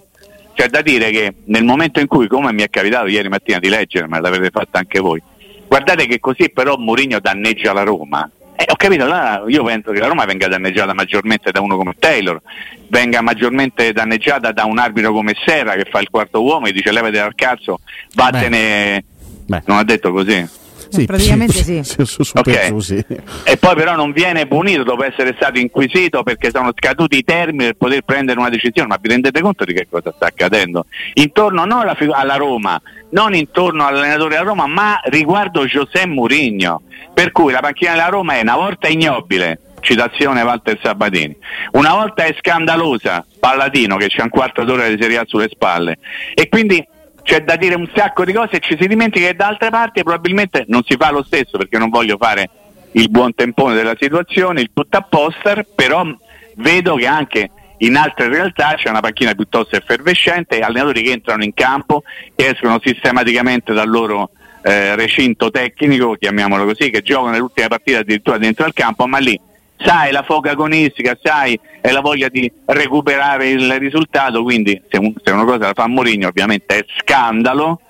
c'è 0.54 0.68
da 0.68 0.80
dire 0.80 1.10
che 1.10 1.34
nel 1.46 1.64
momento 1.64 2.00
in 2.00 2.06
cui, 2.06 2.28
come 2.28 2.52
mi 2.52 2.62
è 2.62 2.70
capitato 2.70 3.08
ieri 3.08 3.28
mattina 3.28 3.58
di 3.58 3.68
leggere, 3.68 4.06
ma 4.06 4.20
l'avete 4.20 4.50
fatta 4.50 4.78
anche 4.78 5.00
voi, 5.00 5.20
guardate 5.66 6.06
che 6.06 6.20
così 6.20 6.50
però 6.50 6.76
Mourinho 6.76 7.18
danneggia 7.18 7.72
la 7.72 7.82
Roma, 7.82 8.30
eh, 8.56 8.64
ho 8.68 8.76
capito, 8.76 9.04
allora 9.04 9.42
io 9.46 9.62
penso 9.64 9.92
che 9.92 10.00
la 10.00 10.08
Roma 10.08 10.24
venga 10.24 10.48
danneggiata 10.48 10.94
maggiormente 10.94 11.50
da 11.50 11.60
uno 11.60 11.76
come 11.76 11.94
Taylor, 11.98 12.40
venga 12.88 13.20
maggiormente 13.20 13.92
danneggiata 13.92 14.52
da 14.52 14.64
un 14.64 14.78
arbitro 14.78 15.12
come 15.12 15.34
Serra 15.44 15.74
che 15.74 15.88
fa 15.90 16.00
il 16.00 16.08
quarto 16.10 16.42
uomo 16.42 16.66
e 16.66 16.72
dice 16.72 16.92
levate 16.92 17.18
dal 17.18 17.34
cazzo, 17.34 17.80
vattene. 18.14 19.04
Beh. 19.46 19.62
Non 19.66 19.78
ha 19.78 19.84
detto 19.84 20.10
così. 20.10 20.64
Sì, 21.00 21.06
praticamente 21.06 21.52
sì. 21.52 21.82
sì. 21.82 22.04
Su, 22.04 22.22
su 22.22 22.32
okay. 22.34 22.80
sì. 22.80 23.04
E 23.44 23.56
poi 23.56 23.74
però 23.74 23.94
non 23.94 24.12
viene 24.12 24.46
punito 24.46 24.82
dopo 24.82 25.04
essere 25.04 25.34
stato 25.36 25.58
inquisito 25.58 26.22
perché 26.22 26.50
sono 26.50 26.72
scaduti 26.74 27.18
i 27.18 27.24
termini 27.24 27.64
per 27.64 27.74
poter 27.74 28.02
prendere 28.02 28.38
una 28.38 28.48
decisione. 28.48 28.88
Ma 28.88 28.98
vi 29.00 29.08
rendete 29.08 29.40
conto 29.40 29.64
di 29.64 29.72
che 29.72 29.86
cosa 29.88 30.12
sta 30.14 30.26
accadendo? 30.26 30.86
Intorno 31.14 31.64
non 31.64 31.80
alla, 31.80 31.96
alla 32.10 32.36
Roma, 32.36 32.80
non 33.10 33.34
intorno 33.34 33.86
all'allenatore 33.86 34.30
della 34.30 34.42
Roma, 34.42 34.66
ma 34.66 35.00
riguardo 35.04 35.64
José 35.66 36.06
Mourinho. 36.06 36.82
Per 37.12 37.32
cui 37.32 37.52
la 37.52 37.60
panchina 37.60 37.92
della 37.92 38.08
Roma 38.08 38.34
è 38.34 38.42
una 38.42 38.56
volta 38.56 38.88
ignobile, 38.88 39.60
citazione 39.80 40.42
Walter 40.42 40.78
Sabatini. 40.82 41.36
Una 41.72 41.94
volta 41.94 42.24
è 42.24 42.34
scandalosa 42.38 43.24
Palladino 43.38 43.96
che 43.96 44.08
c'è 44.08 44.22
un 44.22 44.28
quarto 44.28 44.64
d'ora 44.64 44.88
di 44.88 45.00
Serie 45.00 45.18
A 45.18 45.24
sulle 45.26 45.48
spalle 45.48 45.98
e 46.34 46.48
quindi 46.48 46.84
c'è 47.26 47.42
da 47.42 47.56
dire 47.56 47.74
un 47.74 47.90
sacco 47.92 48.24
di 48.24 48.32
cose 48.32 48.56
e 48.56 48.60
ci 48.60 48.76
si 48.78 48.86
dimentica 48.86 49.28
che 49.28 49.42
altre 49.42 49.68
parti 49.68 50.04
probabilmente 50.04 50.64
non 50.68 50.84
si 50.86 50.94
fa 50.96 51.10
lo 51.10 51.24
stesso 51.24 51.58
perché 51.58 51.76
non 51.76 51.90
voglio 51.90 52.16
fare 52.16 52.48
il 52.92 53.10
buon 53.10 53.34
tempone 53.34 53.74
della 53.74 53.96
situazione, 53.98 54.60
il 54.60 54.70
tutto 54.72 54.96
a 54.96 55.02
poster, 55.02 55.66
però 55.74 56.06
vedo 56.54 56.94
che 56.94 57.06
anche 57.08 57.50
in 57.78 57.96
altre 57.96 58.28
realtà 58.28 58.74
c'è 58.76 58.88
una 58.88 59.00
panchina 59.00 59.34
piuttosto 59.34 59.74
effervescente, 59.74 60.60
allenatori 60.60 61.02
che 61.02 61.10
entrano 61.10 61.42
in 61.42 61.52
campo, 61.52 62.04
che 62.36 62.50
escono 62.50 62.80
sistematicamente 62.82 63.72
dal 63.72 63.88
loro 63.88 64.30
eh, 64.62 64.94
recinto 64.94 65.50
tecnico, 65.50 66.14
chiamiamolo 66.14 66.64
così, 66.64 66.90
che 66.90 67.02
giocano 67.02 67.32
nell'ultima 67.32 67.66
partita 67.66 67.98
addirittura 67.98 68.38
dentro 68.38 68.64
al 68.64 68.72
campo, 68.72 69.08
ma 69.08 69.18
lì 69.18 69.38
sai 69.76 70.12
la 70.12 70.22
foga 70.22 70.52
agonistica, 70.52 71.18
sai 71.20 71.58
e 71.80 71.92
la 71.92 72.00
voglia 72.00 72.28
di 72.28 72.50
recuperare 72.64 73.48
il 73.48 73.78
risultato, 73.78 74.42
quindi 74.42 74.80
se, 74.88 74.98
un, 74.98 75.12
se 75.22 75.30
una 75.30 75.44
cosa 75.44 75.66
la 75.66 75.72
fa 75.74 75.86
Mourinho 75.86 76.28
ovviamente 76.28 76.78
è 76.78 76.84
scandalo, 76.98 77.80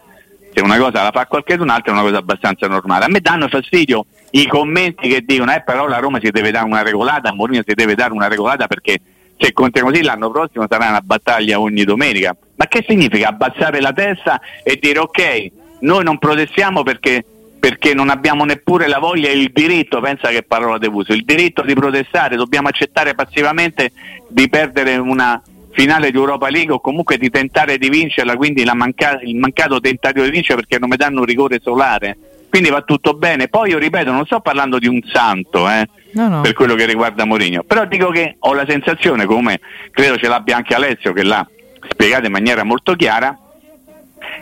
se 0.52 0.62
una 0.62 0.78
cosa 0.78 1.02
la 1.02 1.10
fa 1.12 1.26
qualcun 1.26 1.68
altro 1.68 1.92
è 1.92 1.94
una 1.94 2.04
cosa 2.04 2.18
abbastanza 2.18 2.66
normale. 2.66 3.04
A 3.04 3.08
me 3.08 3.20
danno 3.20 3.48
fastidio 3.48 4.06
i 4.30 4.46
commenti 4.46 5.08
che 5.08 5.22
dicono 5.24 5.54
eh 5.54 5.62
però 5.64 5.86
la 5.86 5.98
Roma 5.98 6.18
si 6.20 6.30
deve 6.30 6.50
dare 6.50 6.66
una 6.66 6.82
regolata, 6.82 7.32
Mourinho 7.32 7.62
si 7.66 7.74
deve 7.74 7.94
dare 7.94 8.12
una 8.12 8.28
regolata 8.28 8.66
perché 8.66 9.00
se 9.38 9.52
continua 9.52 9.90
così 9.90 10.02
l'anno 10.02 10.30
prossimo 10.30 10.64
sarà 10.68 10.88
una 10.88 11.00
battaglia 11.00 11.60
ogni 11.60 11.84
domenica. 11.84 12.34
Ma 12.56 12.66
che 12.66 12.84
significa 12.88 13.28
abbassare 13.28 13.80
la 13.80 13.92
testa 13.92 14.40
e 14.62 14.78
dire 14.80 14.98
ok, 14.98 15.50
noi 15.80 16.04
non 16.04 16.18
protestiamo 16.18 16.82
perché 16.82 17.24
perché 17.58 17.94
non 17.94 18.10
abbiamo 18.10 18.44
neppure 18.44 18.86
la 18.86 18.98
voglia 18.98 19.28
e 19.28 19.36
il 19.36 19.50
diritto, 19.52 20.00
pensa 20.00 20.28
che 20.28 20.42
parola 20.42 20.78
devuso, 20.78 21.12
il 21.12 21.25
diritto 21.25 21.62
di 21.62 21.75
protestare, 21.75 22.36
dobbiamo 22.36 22.68
accettare 22.68 23.14
passivamente 23.14 23.92
di 24.28 24.48
perdere 24.48 24.96
una 24.96 25.40
finale 25.76 26.10
di 26.10 26.16
Europa 26.16 26.48
League 26.48 26.72
o 26.72 26.80
comunque 26.80 27.18
di 27.18 27.28
tentare 27.28 27.76
di 27.76 27.90
vincerla, 27.90 28.36
quindi 28.36 28.64
manca- 28.72 29.20
il 29.22 29.36
mancato 29.36 29.78
tentativo 29.78 30.25
di 30.25 30.30
vincere 30.30 30.60
perché 30.60 30.78
non 30.78 30.88
mi 30.88 30.96
danno 30.96 31.20
un 31.20 31.26
rigore 31.26 31.60
solare. 31.62 32.16
Quindi 32.48 32.70
va 32.70 32.80
tutto 32.80 33.12
bene. 33.12 33.48
Poi 33.48 33.70
io 33.70 33.78
ripeto, 33.78 34.10
non 34.10 34.25
sto 34.25 34.40
parlando 34.40 34.78
di 34.78 34.86
un 34.86 35.00
santo 35.12 35.68
eh, 35.68 35.86
no, 36.12 36.28
no. 36.28 36.40
per 36.40 36.54
quello 36.54 36.75
che 36.75 36.86
riguarda 36.86 37.26
Mourinho, 37.26 37.64
però 37.64 37.84
dico 37.84 38.08
che 38.08 38.36
ho 38.38 38.54
la 38.54 38.64
sensazione, 38.66 39.26
come 39.26 39.60
credo 39.90 40.16
ce 40.16 40.28
l'abbia 40.28 40.56
anche 40.56 40.75
Alessio 40.75 41.12
che 41.12 41.22
l'ha 41.22 41.46
spiegato 41.90 42.25
in 42.25 42.32
maniera 42.32 42.64
molto 42.64 42.94
chiara, 42.94 43.36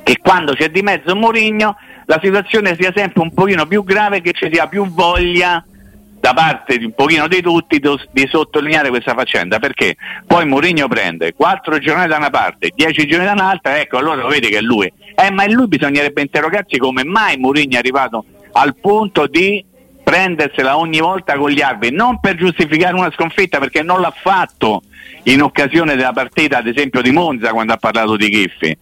che 0.04 0.18
quando 0.22 0.52
c'è 0.52 0.70
di 0.70 0.82
mezzo 0.82 1.16
Mourinho 1.16 1.76
la 2.06 2.20
situazione 2.22 2.76
sia 2.78 2.92
sempre 2.94 3.22
un 3.22 3.32
pochino 3.32 3.66
più 3.66 3.84
grave, 3.84 4.20
che 4.20 4.32
ci 4.32 4.48
sia 4.52 4.66
più 4.66 4.86
voglia 4.86 5.64
da 6.24 6.32
parte 6.32 6.78
di 6.78 6.86
un 6.86 6.94
pochino 6.94 7.28
di 7.28 7.42
tutti 7.42 7.78
di 7.78 8.28
sottolineare 8.30 8.88
questa 8.88 9.12
faccenda 9.12 9.58
perché 9.58 9.94
poi 10.26 10.46
Mourinho 10.46 10.88
prende 10.88 11.34
4 11.34 11.78
giornate 11.80 12.08
da 12.08 12.16
una 12.16 12.30
parte 12.30 12.70
10 12.74 13.06
giorni 13.06 13.26
da 13.26 13.32
un'altra 13.32 13.78
ecco 13.78 13.98
allora 13.98 14.22
lo 14.22 14.28
vedi 14.28 14.48
che 14.48 14.56
è 14.56 14.62
lui. 14.62 14.90
Eh, 15.14 15.30
ma 15.30 15.44
in 15.44 15.52
lui 15.52 15.66
bisognerebbe 15.66 16.22
interrogarsi 16.22 16.78
come 16.78 17.04
mai 17.04 17.36
Mourinho 17.36 17.74
è 17.74 17.78
arrivato 17.78 18.24
al 18.52 18.74
punto 18.74 19.26
di 19.26 19.62
prendersela 20.02 20.78
ogni 20.78 21.00
volta 21.00 21.36
con 21.36 21.50
gli 21.50 21.60
arbitri 21.60 21.94
non 21.94 22.18
per 22.20 22.36
giustificare 22.36 22.94
una 22.94 23.12
sconfitta 23.12 23.58
perché 23.58 23.82
non 23.82 24.00
l'ha 24.00 24.14
fatto 24.16 24.80
in 25.24 25.42
occasione 25.42 25.94
della 25.94 26.12
partita 26.12 26.56
ad 26.56 26.66
esempio 26.66 27.02
di 27.02 27.10
Monza 27.10 27.50
quando 27.50 27.74
ha 27.74 27.76
parlato 27.76 28.16
di 28.16 28.30
Chiffi 28.30 28.78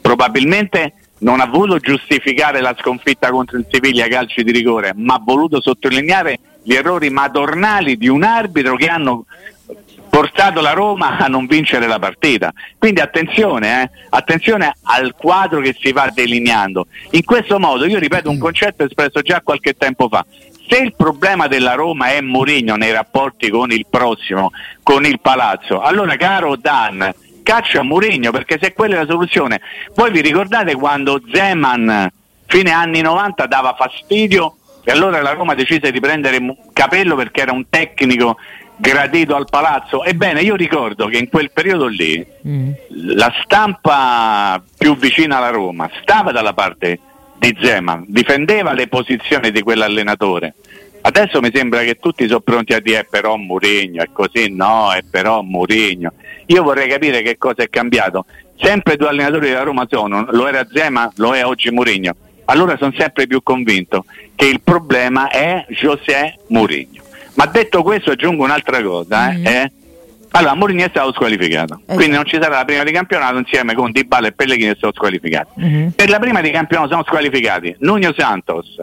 probabilmente 0.00 0.92
non 1.26 1.40
ha 1.40 1.46
voluto 1.46 1.78
giustificare 1.78 2.60
la 2.60 2.74
sconfitta 2.78 3.30
contro 3.30 3.58
il 3.58 3.66
Siviglia 3.68 4.04
a 4.04 4.08
calci 4.08 4.44
di 4.44 4.52
rigore, 4.52 4.92
ma 4.94 5.14
ha 5.14 5.20
voluto 5.22 5.60
sottolineare 5.60 6.38
gli 6.62 6.72
errori 6.72 7.10
madornali 7.10 7.96
di 7.96 8.06
un 8.06 8.22
arbitro 8.22 8.76
che 8.76 8.86
hanno 8.86 9.24
portato 10.08 10.60
la 10.60 10.70
Roma 10.70 11.18
a 11.18 11.26
non 11.26 11.46
vincere 11.46 11.88
la 11.88 11.98
partita. 11.98 12.52
Quindi 12.78 13.00
attenzione, 13.00 13.82
eh? 13.82 13.90
attenzione 14.08 14.72
al 14.84 15.16
quadro 15.16 15.60
che 15.60 15.76
si 15.76 15.90
va 15.90 16.08
delineando. 16.14 16.86
In 17.10 17.24
questo 17.24 17.58
modo, 17.58 17.86
io 17.86 17.98
ripeto 17.98 18.30
un 18.30 18.38
concetto 18.38 18.84
espresso 18.84 19.20
già 19.22 19.40
qualche 19.42 19.76
tempo 19.76 20.08
fa, 20.08 20.24
se 20.68 20.78
il 20.78 20.94
problema 20.94 21.48
della 21.48 21.74
Roma 21.74 22.10
è 22.10 22.20
Mourinho 22.20 22.76
nei 22.76 22.92
rapporti 22.92 23.50
con 23.50 23.72
il 23.72 23.86
prossimo, 23.90 24.52
con 24.84 25.04
il 25.04 25.18
Palazzo, 25.20 25.80
allora 25.80 26.14
caro 26.16 26.54
Dan, 26.54 27.12
caccia 27.46 27.82
Mourinho 27.82 28.32
perché 28.32 28.58
se 28.60 28.72
quella 28.72 28.96
è 28.96 28.98
la 28.98 29.06
soluzione. 29.06 29.60
Voi 29.94 30.10
vi 30.10 30.20
ricordate 30.20 30.74
quando 30.74 31.22
Zeman 31.32 32.10
fine 32.46 32.70
anni 32.72 33.00
90 33.02 33.46
dava 33.46 33.76
fastidio 33.78 34.56
e 34.82 34.90
allora 34.90 35.22
la 35.22 35.32
Roma 35.32 35.54
decise 35.54 35.92
di 35.92 36.00
prendere 36.00 36.38
Capello 36.72 37.14
perché 37.14 37.42
era 37.42 37.52
un 37.52 37.68
tecnico 37.68 38.38
gradito 38.76 39.36
al 39.36 39.46
palazzo. 39.48 40.02
Ebbene, 40.02 40.40
io 40.42 40.56
ricordo 40.56 41.06
che 41.06 41.18
in 41.18 41.28
quel 41.28 41.52
periodo 41.52 41.86
lì 41.86 42.24
mm. 42.46 42.70
la 43.14 43.32
stampa 43.44 44.60
più 44.76 44.96
vicina 44.96 45.36
alla 45.36 45.50
Roma 45.50 45.88
stava 46.02 46.32
dalla 46.32 46.52
parte 46.52 46.98
di 47.38 47.56
Zeman, 47.60 48.06
difendeva 48.08 48.72
le 48.72 48.88
posizioni 48.88 49.52
di 49.52 49.62
quell'allenatore. 49.62 50.54
Adesso 51.00 51.40
mi 51.40 51.50
sembra 51.52 51.82
che 51.82 51.98
tutti 51.98 52.26
sono 52.26 52.40
pronti 52.40 52.72
a 52.72 52.80
dire 52.80 53.00
è 53.00 53.06
però 53.08 53.36
Mourinho, 53.36 54.02
è 54.02 54.08
così, 54.12 54.50
no, 54.50 54.92
è 54.92 55.02
però 55.08 55.42
Mourinho. 55.42 56.12
Io 56.46 56.62
vorrei 56.62 56.88
capire 56.88 57.22
che 57.22 57.38
cosa 57.38 57.62
è 57.62 57.70
cambiato. 57.70 58.26
Sempre 58.58 58.96
due 58.96 59.08
allenatori 59.08 59.48
della 59.48 59.62
Roma 59.62 59.86
sono, 59.88 60.26
lo 60.30 60.48
era 60.48 60.66
Zema, 60.72 61.10
lo 61.16 61.34
è 61.34 61.44
oggi 61.44 61.70
Mourinho. 61.70 62.14
Allora 62.46 62.76
sono 62.76 62.92
sempre 62.96 63.26
più 63.26 63.42
convinto 63.42 64.04
che 64.34 64.46
il 64.46 64.60
problema 64.60 65.28
è 65.28 65.64
José 65.68 66.38
Mourinho. 66.48 67.02
Ma 67.34 67.46
detto 67.46 67.82
questo 67.82 68.12
aggiungo 68.12 68.44
un'altra 68.44 68.82
cosa, 68.82 69.30
eh, 69.30 69.36
mm. 69.36 69.46
eh? 69.46 69.72
Allora, 70.30 70.54
Mourinho 70.54 70.84
è 70.84 70.88
stato 70.90 71.12
squalificato, 71.12 71.74
esatto. 71.74 71.94
quindi 71.94 72.14
non 72.14 72.26
ci 72.26 72.38
sarà 72.40 72.56
la 72.56 72.64
prima 72.64 72.82
di 72.84 72.92
campionato 72.92 73.38
insieme 73.38 73.74
con 73.74 73.90
Dybala 73.90 74.28
e 74.28 74.32
Pellegrini 74.32 74.72
che 74.72 74.78
sono 74.78 74.92
squalificati. 74.92 75.60
Mm-hmm. 75.60 75.88
Per 75.90 76.10
la 76.10 76.18
prima 76.18 76.42
di 76.42 76.50
campionato 76.50 76.90
sono 76.90 77.04
squalificati 77.04 77.74
Nuno 77.78 78.12
Santos, 78.14 78.82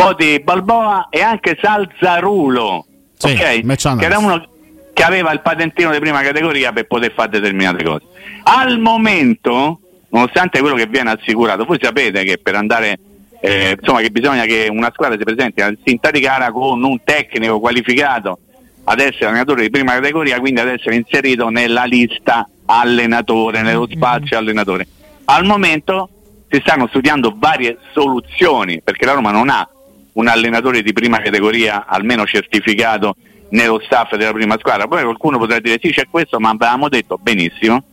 Foti 0.00 0.40
Balboa 0.40 1.08
e 1.10 1.20
anche 1.20 1.58
Salzarulo, 1.60 2.86
sì, 3.16 3.32
okay? 3.32 3.62
che 3.62 4.04
era 4.04 4.18
uno 4.18 4.48
che 4.94 5.02
aveva 5.02 5.30
il 5.32 5.40
patentino 5.40 5.90
di 5.92 5.98
prima 5.98 6.22
categoria 6.22 6.72
per 6.72 6.86
poter 6.86 7.12
fare 7.12 7.28
determinate 7.28 7.84
cose. 7.84 8.04
Al 8.44 8.78
momento, 8.78 9.78
nonostante 10.08 10.60
quello 10.60 10.74
che 10.74 10.86
viene 10.86 11.10
assicurato, 11.10 11.64
voi 11.64 11.78
sapete 11.80 12.24
che 12.24 12.38
per 12.38 12.54
andare 12.54 12.98
eh, 13.40 13.76
insomma 13.78 14.00
che 14.00 14.10
bisogna 14.10 14.44
che 14.44 14.68
una 14.70 14.90
squadra 14.92 15.16
si 15.16 15.24
presenti 15.24 15.60
al 15.60 15.78
cinta 15.82 16.10
di 16.10 16.20
gara 16.20 16.50
con 16.50 16.82
un 16.82 17.02
tecnico 17.04 17.60
qualificato 17.60 18.38
ad 18.84 19.00
essere 19.00 19.26
allenatore 19.26 19.62
di 19.62 19.70
prima 19.70 19.92
categoria, 19.92 20.40
quindi 20.40 20.60
ad 20.60 20.68
essere 20.68 20.96
inserito 20.96 21.48
nella 21.48 21.84
lista 21.84 22.48
allenatore, 22.64 23.62
nello 23.62 23.86
mm-hmm. 23.86 23.96
spazio 23.96 24.38
allenatore. 24.38 24.86
Al 25.26 25.44
momento 25.44 26.08
si 26.48 26.60
stanno 26.60 26.88
studiando 26.88 27.34
varie 27.36 27.78
soluzioni 27.92 28.80
perché 28.82 29.04
la 29.04 29.12
Roma 29.12 29.30
non 29.30 29.48
ha 29.48 29.68
un 30.14 30.26
allenatore 30.28 30.82
di 30.82 30.92
prima 30.92 31.18
categoria 31.18 31.86
almeno 31.86 32.24
certificato 32.26 33.16
nello 33.50 33.80
staff 33.84 34.14
della 34.16 34.32
prima 34.32 34.56
squadra. 34.58 34.86
Poi 34.86 35.02
qualcuno 35.02 35.38
potrà 35.38 35.58
dire 35.60 35.78
sì 35.80 35.90
c'è 35.90 36.06
questo, 36.10 36.38
ma 36.38 36.50
avevamo 36.50 36.88
detto 36.88 37.18
benissimo. 37.20 37.84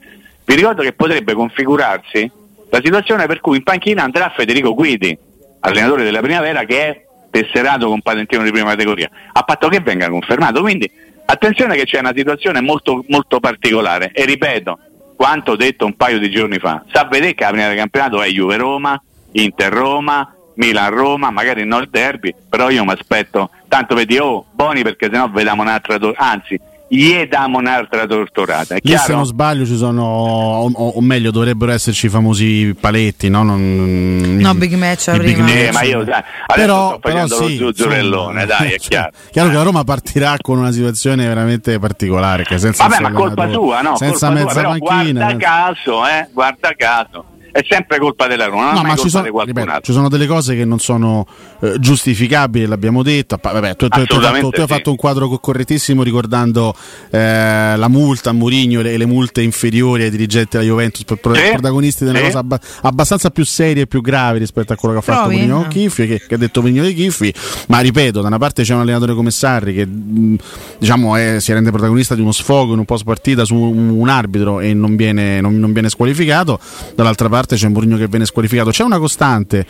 Vi 0.45 0.55
ricordo 0.55 0.81
che 0.81 0.93
potrebbe 0.93 1.33
configurarsi 1.33 2.31
la 2.69 2.81
situazione 2.83 3.27
per 3.27 3.39
cui 3.41 3.57
in 3.57 3.63
panchina 3.63 4.03
andrà 4.03 4.31
Federico 4.35 4.73
Guidi, 4.73 5.17
allenatore 5.61 6.03
della 6.03 6.21
primavera, 6.21 6.63
che 6.63 6.87
è 6.87 7.05
tesserato 7.29 7.87
con 7.87 8.01
patentino 8.01 8.43
di 8.43 8.51
prima 8.51 8.69
categoria, 8.69 9.09
a 9.33 9.43
patto 9.43 9.67
che 9.67 9.79
venga 9.79 10.09
confermato. 10.09 10.61
Quindi 10.61 10.89
attenzione 11.25 11.75
che 11.75 11.85
c'è 11.85 11.99
una 11.99 12.13
situazione 12.15 12.61
molto, 12.61 13.03
molto 13.07 13.39
particolare 13.39 14.11
e 14.13 14.25
ripeto 14.25 14.79
quanto 15.15 15.55
detto 15.55 15.85
un 15.85 15.95
paio 15.95 16.19
di 16.19 16.29
giorni 16.29 16.59
fa, 16.59 16.83
sa 16.91 17.05
vedere 17.05 17.33
che 17.33 17.43
la 17.43 17.49
prima 17.49 17.67
del 17.67 17.77
campionato 17.77 18.21
è 18.21 18.27
Juve 18.29 18.55
Roma, 18.55 19.01
Inter 19.31 19.73
Roma, 19.73 20.36
Milan-Roma, 20.57 21.31
magari 21.31 21.65
non 21.65 21.81
il 21.81 21.89
derby, 21.89 22.33
però 22.49 22.69
io 22.69 22.83
mi 22.83 22.91
aspetto, 22.91 23.49
tanto 23.67 23.95
vedi, 23.95 24.17
oh, 24.17 24.45
buoni 24.51 24.81
perché 24.81 25.09
sennò 25.11 25.29
vediamo 25.29 25.61
un'altra, 25.61 25.97
anzi, 26.15 26.59
gli 26.89 27.25
diamo 27.25 27.57
un'altra 27.57 28.07
torturata. 28.07 28.75
È 28.75 28.79
Lì 28.81 28.97
se 28.97 29.13
non 29.13 29.25
sbaglio 29.25 29.65
ci 29.65 29.75
sono, 29.75 30.03
o, 30.03 30.71
o, 30.73 31.01
meglio 31.01 31.31
dovrebbero 31.31 31.71
esserci 31.71 32.05
i 32.05 32.09
famosi 32.09 32.75
paletti, 32.79 33.29
no? 33.29 33.43
Non, 33.43 34.37
no, 34.39 34.55
big 34.55 34.73
match 34.73 35.15
big 35.19 35.37
match. 35.37 35.53
Eh, 35.53 35.71
ma 35.71 35.81
io 35.83 36.03
dai, 36.03 36.23
però, 36.53 36.89
sto 36.89 36.99
facendo 37.01 37.35
però 37.35 37.47
sì, 37.47 37.57
lo 37.57 37.67
zuzzurellone, 37.67 38.45
dai, 38.45 38.71
è 38.71 38.77
chiaro. 38.79 39.11
Chiaro 39.31 39.49
che 39.49 39.55
la 39.55 39.63
Roma 39.63 39.83
partirà 39.83 40.35
con 40.41 40.57
una 40.57 40.71
situazione 40.71 41.27
veramente 41.27 41.77
particolare, 41.77 42.43
che 42.43 42.57
senza 42.57 42.87
Vabbè, 42.87 43.01
ma 43.01 43.11
colpa 43.11 43.51
sua, 43.51 43.81
no? 43.81 43.97
Senza 43.97 44.27
colpa 44.27 44.43
mezza 44.43 44.61
tua, 44.61 44.77
panchina. 44.77 45.23
Guarda 45.25 45.37
caso, 45.37 46.07
eh, 46.07 46.29
guarda 46.31 46.73
caso 46.75 47.25
è 47.57 47.65
sempre 47.67 47.97
colpa 47.97 48.27
della 48.27 48.45
Roma, 48.45 48.73
no, 48.73 48.83
ma 48.83 48.95
ci 48.95 49.09
sono, 49.09 49.23
ripeto, 49.43 49.79
ci 49.81 49.91
sono, 49.91 50.09
delle 50.09 50.27
cose 50.27 50.55
che 50.55 50.63
non 50.63 50.77
sono 50.77 51.25
eh, 51.59 51.79
giustificabili, 51.79 52.67
l'abbiamo 52.67 53.01
detto. 53.01 53.39
Vabbè, 53.41 53.75
tu, 53.75 53.87
tu, 53.87 54.03
tu, 54.05 54.17
hai 54.17 54.21
fatto, 54.21 54.49
tu, 54.51 54.61
hai 54.61 54.67
fatto, 54.67 54.91
un 54.91 54.95
quadro 54.95 55.27
correttissimo 55.27 56.03
ricordando 56.03 56.75
eh, 57.09 57.75
la 57.75 57.87
multa 57.87 58.29
a 58.29 58.33
Mourinho 58.33 58.81
e 58.81 58.83
le, 58.83 58.97
le, 58.97 59.05
multe 59.07 59.41
inferiori 59.41 60.03
ai 60.03 60.11
dirigenti 60.11 60.55
della 60.55 60.69
Juventus 60.69 61.03
per 61.03 61.17
sì, 61.35 61.49
protagonisti 61.53 62.03
di 62.03 62.11
una 62.11 62.19
sì. 62.19 62.25
cosa 62.25 62.39
abba, 62.39 62.59
abbastanza 62.83 63.31
più 63.31 63.43
seria 63.43 63.81
e 63.81 63.87
più 63.87 64.01
grave 64.01 64.37
rispetto 64.37 64.73
a 64.73 64.75
quello 64.75 64.93
che 64.93 64.99
ha 64.99 65.03
fatto 65.03 65.21
Provi, 65.21 65.37
Mourinho 65.37 65.61
no. 65.61 65.67
Chiffi, 65.67 66.05
che, 66.05 66.21
che, 66.27 66.35
ha 66.35 66.37
detto 66.37 66.61
Mourinho 66.61 66.83
di 66.83 66.93
Chiffi. 66.93 67.33
Ma 67.69 67.79
ripeto, 67.79 68.21
da 68.21 68.27
una 68.27 68.37
parte 68.37 68.61
c'è 68.61 68.75
un 68.75 68.81
allenatore 68.81 69.15
come 69.15 69.31
Sarri 69.31 69.73
che 69.73 69.85
mh, 69.87 70.35
diciamo, 70.77 71.15
è, 71.15 71.39
si 71.39 71.51
rende 71.53 71.71
protagonista 71.71 72.13
di 72.13 72.21
uno 72.21 72.31
sfogo 72.31 72.73
in 72.73 72.79
un 72.79 72.85
post 72.85 73.03
partita 73.03 73.45
su 73.45 73.55
un, 73.55 73.89
un 73.89 74.09
arbitro 74.09 74.59
e 74.59 74.75
non 74.75 74.95
viene, 74.95 75.41
non, 75.41 75.57
non 75.57 75.73
viene 75.73 75.89
squalificato, 75.89 76.59
dall'altra 76.93 77.29
parte 77.29 77.45
parte 77.47 77.55
c'è 77.55 77.69
Mourinho 77.69 77.97
che 77.97 78.07
viene 78.07 78.25
squalificato. 78.25 78.69
C'è 78.71 78.83
una 78.83 78.99
costante 78.99 79.65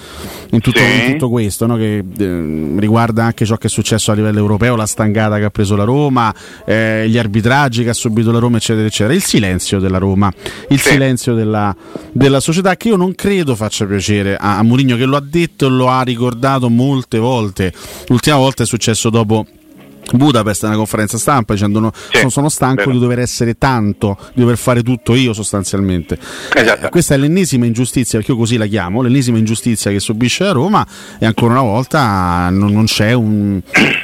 in 0.49 0.59
tutto, 0.59 0.79
sì. 0.79 0.85
in 0.85 1.11
tutto 1.11 1.29
questo 1.29 1.67
no? 1.67 1.75
che 1.77 2.03
eh, 2.17 2.73
riguarda 2.77 3.23
anche 3.23 3.45
ciò 3.45 3.55
che 3.57 3.67
è 3.67 3.69
successo 3.69 4.11
a 4.11 4.15
livello 4.15 4.39
europeo, 4.39 4.75
la 4.75 4.87
stangata 4.87 5.37
che 5.37 5.45
ha 5.45 5.49
preso 5.51 5.75
la 5.75 5.83
Roma, 5.83 6.33
eh, 6.65 7.07
gli 7.07 7.17
arbitraggi 7.17 7.83
che 7.83 7.89
ha 7.89 7.93
subito 7.93 8.31
la 8.31 8.39
Roma, 8.39 8.57
eccetera, 8.57 8.87
eccetera. 8.87 9.13
Il 9.13 9.23
silenzio 9.23 9.79
della 9.79 9.99
Roma, 9.99 10.31
il 10.69 10.79
sì. 10.79 10.89
silenzio 10.89 11.35
della, 11.35 11.73
della, 12.11 12.39
società 12.39 12.75
che 12.75 12.89
io 12.89 12.95
non 12.95 13.13
credo 13.13 13.55
faccia 13.55 13.85
piacere 13.85 14.35
a, 14.35 14.57
a 14.57 14.63
Mourinho 14.63 14.97
che 14.97 15.05
lo 15.05 15.15
ha 15.15 15.23
detto 15.23 15.67
e 15.67 15.69
lo 15.69 15.89
ha 15.89 16.01
ricordato 16.01 16.69
molte 16.69 17.19
volte. 17.19 17.71
L'ultima 18.07 18.37
volta 18.37 18.63
è 18.63 18.65
successo 18.65 19.09
dopo 19.09 19.45
Budapest 20.13 20.63
è 20.63 20.67
una 20.67 20.75
conferenza 20.75 21.17
stampa 21.17 21.53
dicendo 21.53 21.79
no, 21.79 21.91
sì, 21.93 22.29
sono, 22.29 22.49
stanco 22.49 22.83
vero. 22.83 22.91
di 22.91 22.99
dover 22.99 23.19
essere 23.19 23.57
tanto, 23.57 24.17
di 24.33 24.41
dover 24.41 24.57
fare 24.57 24.83
tutto 24.83 25.15
io 25.15 25.33
sostanzialmente. 25.33 26.17
Esatto. 26.53 26.85
Eh, 26.85 26.89
questa 26.89 27.15
è 27.15 27.17
l'ennesima 27.17 27.65
ingiustizia, 27.65 28.17
perché 28.17 28.33
io 28.33 28.37
così 28.37 28.57
la 28.57 28.65
chiamo, 28.65 29.01
l'ennesima 29.01 29.37
ingiustizia 29.37 29.91
che 29.91 29.99
subisce 29.99 30.43
la 30.43 30.51
Roma 30.51 30.85
e 31.19 31.25
ancora 31.25 31.53
una 31.53 31.63
volta 31.63 32.49
non, 32.49 32.71
non 32.71 32.85
c'è 32.85 33.13
un, 33.13 33.61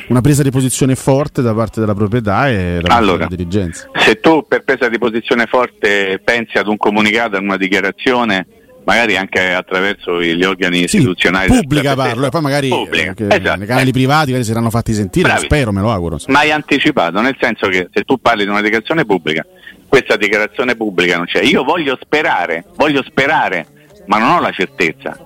una 0.07 0.21
presa 0.21 0.43
di 0.43 0.51
posizione 0.51 0.95
forte 0.95 1.41
da 1.41 1.53
parte 1.53 1.79
della 1.79 1.95
proprietà 1.95 2.49
e 2.49 2.79
da 2.81 2.95
allora, 2.95 3.25
della 3.25 3.29
dirigenza. 3.29 3.89
Se 3.93 4.19
tu 4.19 4.45
per 4.47 4.63
presa 4.63 4.89
di 4.89 4.97
posizione 4.97 5.45
forte 5.45 6.19
pensi 6.23 6.57
ad 6.57 6.67
un 6.67 6.77
comunicato, 6.77 7.37
ad 7.37 7.43
una 7.43 7.57
dichiarazione 7.57 8.47
magari 8.85 9.17
anche 9.17 9.53
attraverso 9.53 10.21
gli 10.21 10.43
organi 10.43 10.87
sì, 10.87 10.97
istituzionali. 10.97 11.47
Pubblica 11.47 11.95
parlo, 11.95 12.27
e 12.27 12.29
poi 12.29 12.41
magari 12.41 12.69
pubblica, 12.69 13.13
eh, 13.17 13.35
esatto. 13.35 13.57
nei 13.57 13.67
canali 13.67 13.91
privati 13.91 14.25
magari 14.27 14.43
si 14.43 14.49
saranno 14.49 14.69
fatti 14.69 14.93
sentire, 14.93 15.29
Bravi. 15.29 15.45
spero, 15.45 15.71
me 15.71 15.81
lo 15.81 15.91
auguro. 15.91 16.17
Ma 16.27 16.39
hai 16.39 16.51
anticipato, 16.51 17.21
nel 17.21 17.35
senso 17.39 17.67
che 17.69 17.89
se 17.91 18.03
tu 18.03 18.19
parli 18.19 18.43
di 18.43 18.49
una 18.49 18.61
dichiarazione 18.61 19.05
pubblica, 19.05 19.45
questa 19.87 20.15
dichiarazione 20.15 20.75
pubblica 20.75 21.17
non 21.17 21.25
c'è. 21.25 21.41
Io 21.41 21.63
voglio 21.63 21.97
sperare, 22.01 22.65
voglio 22.75 23.03
sperare, 23.03 23.67
ma 24.07 24.17
non 24.17 24.31
ho 24.31 24.39
la 24.39 24.51
certezza, 24.51 25.17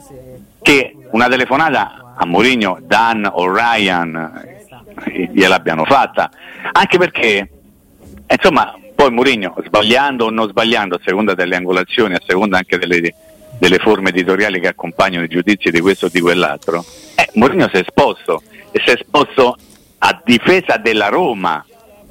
che 0.61 0.95
una 1.11 1.27
telefonata 1.27 2.13
a 2.17 2.25
Mourinho, 2.25 2.79
Dan 2.81 3.29
o 3.31 3.53
Ryan 3.53 4.43
eh, 5.05 5.29
gliel'abbiano 5.33 5.85
fatta, 5.85 6.29
anche 6.71 6.97
perché, 6.97 7.49
insomma, 8.27 8.73
poi 8.93 9.11
Mourinho, 9.11 9.55
sbagliando 9.65 10.25
o 10.25 10.29
non 10.31 10.49
sbagliando, 10.49 10.95
a 10.95 10.99
seconda 11.03 11.33
delle 11.35 11.55
angolazioni, 11.55 12.15
a 12.15 12.21
seconda 12.25 12.57
anche 12.57 12.77
delle 12.77 13.13
delle 13.57 13.77
forme 13.79 14.09
editoriali 14.09 14.59
che 14.59 14.67
accompagnano 14.67 15.25
i 15.25 15.29
giudizi 15.29 15.69
di 15.69 15.79
questo 15.79 16.07
o 16.07 16.09
di 16.09 16.19
quell'altro, 16.19 16.83
eh, 17.15 17.29
Mourinho 17.33 17.67
si 17.69 17.77
è 17.77 17.79
esposto 17.79 18.41
e 18.71 18.81
si 18.83 18.89
è 18.89 18.93
esposto 18.93 19.57
a 19.99 20.21
difesa 20.23 20.77
della 20.77 21.07
Roma, 21.07 21.63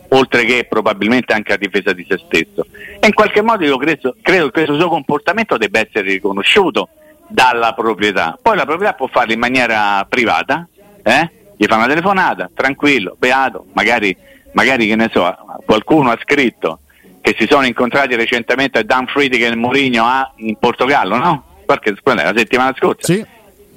oltre 0.08 0.44
che 0.44 0.66
probabilmente 0.68 1.32
anche 1.32 1.52
a 1.52 1.56
difesa 1.56 1.92
di 1.92 2.04
se 2.08 2.18
stesso. 2.18 2.66
E 2.98 3.06
in 3.06 3.14
qualche 3.14 3.42
modo 3.42 3.64
io 3.64 3.76
credo, 3.76 4.16
credo 4.20 4.46
che 4.46 4.64
questo 4.64 4.78
suo 4.78 4.88
comportamento 4.88 5.56
debba 5.56 5.80
essere 5.80 6.10
riconosciuto 6.10 6.88
dalla 7.28 7.72
proprietà. 7.74 8.38
Poi 8.40 8.56
la 8.56 8.64
proprietà 8.64 8.94
può 8.94 9.06
farlo 9.06 9.32
in 9.32 9.38
maniera 9.38 10.04
privata, 10.08 10.66
eh? 11.02 11.30
gli 11.56 11.64
fa 11.66 11.76
una 11.76 11.86
telefonata, 11.86 12.50
tranquillo, 12.52 13.16
beato, 13.18 13.66
magari, 13.72 14.14
magari 14.52 14.86
che 14.86 14.96
ne 14.96 15.08
so, 15.12 15.34
qualcuno 15.64 16.10
ha 16.10 16.18
scritto 16.20 16.80
che 17.26 17.34
si 17.36 17.48
sono 17.50 17.66
incontrati 17.66 18.14
recentemente 18.14 18.78
a 18.78 18.82
Dan 18.84 19.08
Friedrich 19.08 19.42
e 19.42 19.56
Mourinho 19.56 20.04
a, 20.04 20.32
in 20.36 20.54
Portogallo, 20.60 21.16
no? 21.16 21.44
Perché 21.66 21.92
la 22.04 22.32
settimana 22.36 22.72
scorsa. 22.78 23.12
Sì. 23.12 23.26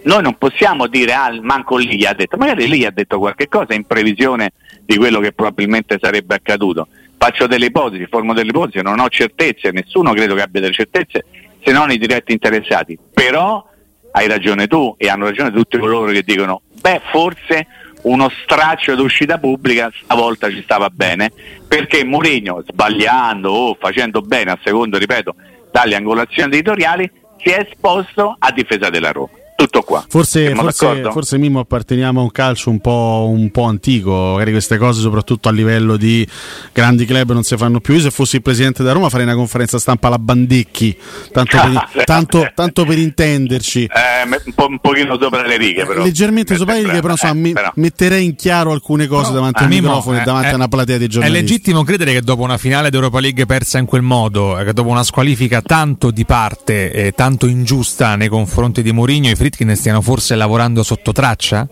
Noi 0.03 0.21
non 0.21 0.37
possiamo 0.37 0.85
dire 0.85 1.13
ah, 1.13 1.35
manco 1.41 1.77
lì 1.77 2.05
ha 2.05 2.13
detto, 2.13 2.37
magari 2.37 2.67
lì 2.67 2.85
ha 2.85 2.91
detto 2.91 3.17
qualche 3.17 3.47
cosa 3.47 3.73
in 3.73 3.85
previsione 3.85 4.51
di 4.85 4.97
quello 4.97 5.19
che 5.19 5.31
probabilmente 5.31 5.97
sarebbe 5.99 6.35
accaduto. 6.35 6.89
Faccio 7.17 7.47
delle 7.47 7.65
ipotesi, 7.65 8.05
formo 8.05 8.35
delle 8.35 8.49
ipotesi, 8.49 8.83
non 8.83 8.99
ho 8.99 9.09
certezze, 9.09 9.71
nessuno 9.71 10.13
credo 10.13 10.35
che 10.35 10.43
abbia 10.43 10.61
delle 10.61 10.73
certezze 10.73 11.25
se 11.63 11.71
non 11.71 11.89
i 11.89 11.97
diretti 11.97 12.31
interessati. 12.31 12.99
Però 13.11 13.67
hai 14.11 14.27
ragione 14.27 14.67
tu 14.67 14.93
e 14.95 15.09
hanno 15.09 15.25
ragione 15.25 15.51
tutti 15.51 15.79
coloro 15.79 16.11
che 16.11 16.21
dicono 16.21 16.61
beh 16.81 17.01
forse 17.09 17.65
uno 18.03 18.29
straccio 18.43 18.95
d'uscita 18.95 19.37
pubblica 19.37 19.91
stavolta 20.03 20.49
ci 20.49 20.61
stava 20.63 20.89
bene 20.89 21.31
perché 21.67 22.03
Mourinho 22.03 22.63
sbagliando 22.67 23.51
o 23.51 23.77
facendo 23.79 24.21
bene 24.21 24.51
a 24.51 24.59
secondo 24.63 24.97
ripeto 24.97 25.35
dalle 25.71 25.95
angolazioni 25.95 26.53
editoriali 26.53 27.09
si 27.37 27.49
è 27.49 27.65
esposto 27.69 28.35
a 28.37 28.51
difesa 28.51 28.89
della 28.89 29.11
Roma 29.11 29.38
tutto 29.59 29.81
qua. 29.81 30.05
Forse, 30.07 30.55
forse, 30.55 31.01
forse, 31.11 31.37
Mimmo 31.37 31.59
apparteniamo 31.59 32.21
a 32.21 32.23
un 32.23 32.31
calcio 32.31 32.69
un 32.69 32.79
po', 32.79 33.27
un 33.29 33.51
po', 33.51 33.63
antico, 33.63 34.31
magari 34.31 34.51
queste 34.51 34.77
cose 34.77 35.01
soprattutto 35.01 35.49
a 35.49 35.51
livello 35.51 35.97
di 35.97 36.25
grandi 36.71 37.05
club 37.05 37.33
non 37.33 37.43
si 37.43 37.57
fanno 37.57 37.81
più. 37.81 37.95
Io 37.95 37.99
se 37.99 38.11
fossi 38.11 38.37
il 38.37 38.41
presidente 38.41 38.81
della 38.81 38.93
Roma 38.93 39.09
farei 39.09 39.25
una 39.25 39.35
conferenza 39.35 39.77
stampa 39.77 40.07
alla 40.07 40.17
Bandecchi, 40.17 40.97
tanto 41.33 41.57
per, 41.57 42.03
tanto, 42.05 42.49
tanto 42.55 42.85
per 42.85 42.97
intenderci. 42.97 43.83
Eh, 43.83 44.41
un, 44.45 44.53
po', 44.53 44.67
un 44.67 44.79
pochino 44.79 45.17
sopra 45.19 45.45
le 45.45 45.57
righe 45.57 45.85
però. 45.85 46.03
Leggermente 46.03 46.55
sopra 46.55 46.75
le 46.75 46.83
righe, 46.83 47.01
però, 47.01 47.11
insomma, 47.11 47.47
eh, 47.49 47.51
però. 47.51 47.71
metterei 47.75 48.23
in 48.23 48.35
chiaro 48.35 48.71
alcune 48.71 49.07
cose 49.07 49.29
no, 49.29 49.35
davanti 49.35 49.63
al 49.63 49.69
microfono 49.69 50.21
e 50.21 50.23
davanti 50.23 50.53
a 50.53 50.55
una 50.55 50.69
platea 50.69 50.97
di 50.97 51.07
giornalisti. 51.07 51.37
È 51.37 51.41
legittimo 51.41 51.83
credere 51.83 52.13
che 52.13 52.21
dopo 52.21 52.43
una 52.43 52.57
finale 52.57 52.89
d'Europa 52.89 53.19
League 53.19 53.45
persa 53.45 53.77
in 53.77 53.85
quel 53.85 54.03
modo, 54.03 54.57
che 54.63 54.71
dopo 54.71 54.89
una 54.89 55.03
squalifica 55.03 55.61
tanto 55.61 56.11
di 56.11 56.23
parte 56.23 56.91
e 56.91 57.11
tanto 57.11 57.45
ingiusta 57.45 58.15
nei 58.15 58.29
confronti 58.29 58.81
di 58.81 58.91
Mourinho, 58.93 59.29
i 59.29 59.35
Fritkin 59.49 59.75
stiano 59.75 60.01
forse 60.01 60.35
lavorando 60.35 60.83
sotto 60.83 61.11
traccia? 61.11 61.67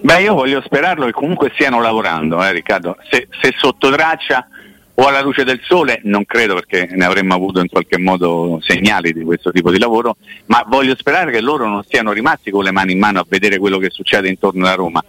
Beh, 0.00 0.22
io 0.22 0.34
voglio 0.34 0.62
sperarlo 0.64 1.04
che 1.06 1.12
comunque 1.12 1.50
stiano 1.52 1.80
lavorando, 1.80 2.42
eh, 2.42 2.52
Riccardo. 2.52 2.96
Se, 3.10 3.28
se 3.42 3.54
sotto 3.58 3.90
traccia 3.90 4.48
o 4.94 5.06
alla 5.06 5.20
luce 5.20 5.44
del 5.44 5.60
sole, 5.62 6.00
non 6.04 6.24
credo 6.24 6.54
perché 6.54 6.88
ne 6.90 7.04
avremmo 7.04 7.34
avuto 7.34 7.60
in 7.60 7.68
qualche 7.68 7.98
modo 7.98 8.58
segnali 8.62 9.12
di 9.12 9.22
questo 9.22 9.50
tipo 9.50 9.70
di 9.70 9.78
lavoro, 9.78 10.16
ma 10.46 10.64
voglio 10.66 10.96
sperare 10.96 11.30
che 11.30 11.40
loro 11.40 11.68
non 11.68 11.84
siano 11.86 12.12
rimasti 12.12 12.50
con 12.50 12.64
le 12.64 12.72
mani 12.72 12.92
in 12.92 12.98
mano 12.98 13.20
a 13.20 13.26
vedere 13.28 13.58
quello 13.58 13.78
che 13.78 13.90
succede 13.90 14.28
intorno 14.28 14.64
alla 14.64 14.74
Roma 14.74 15.04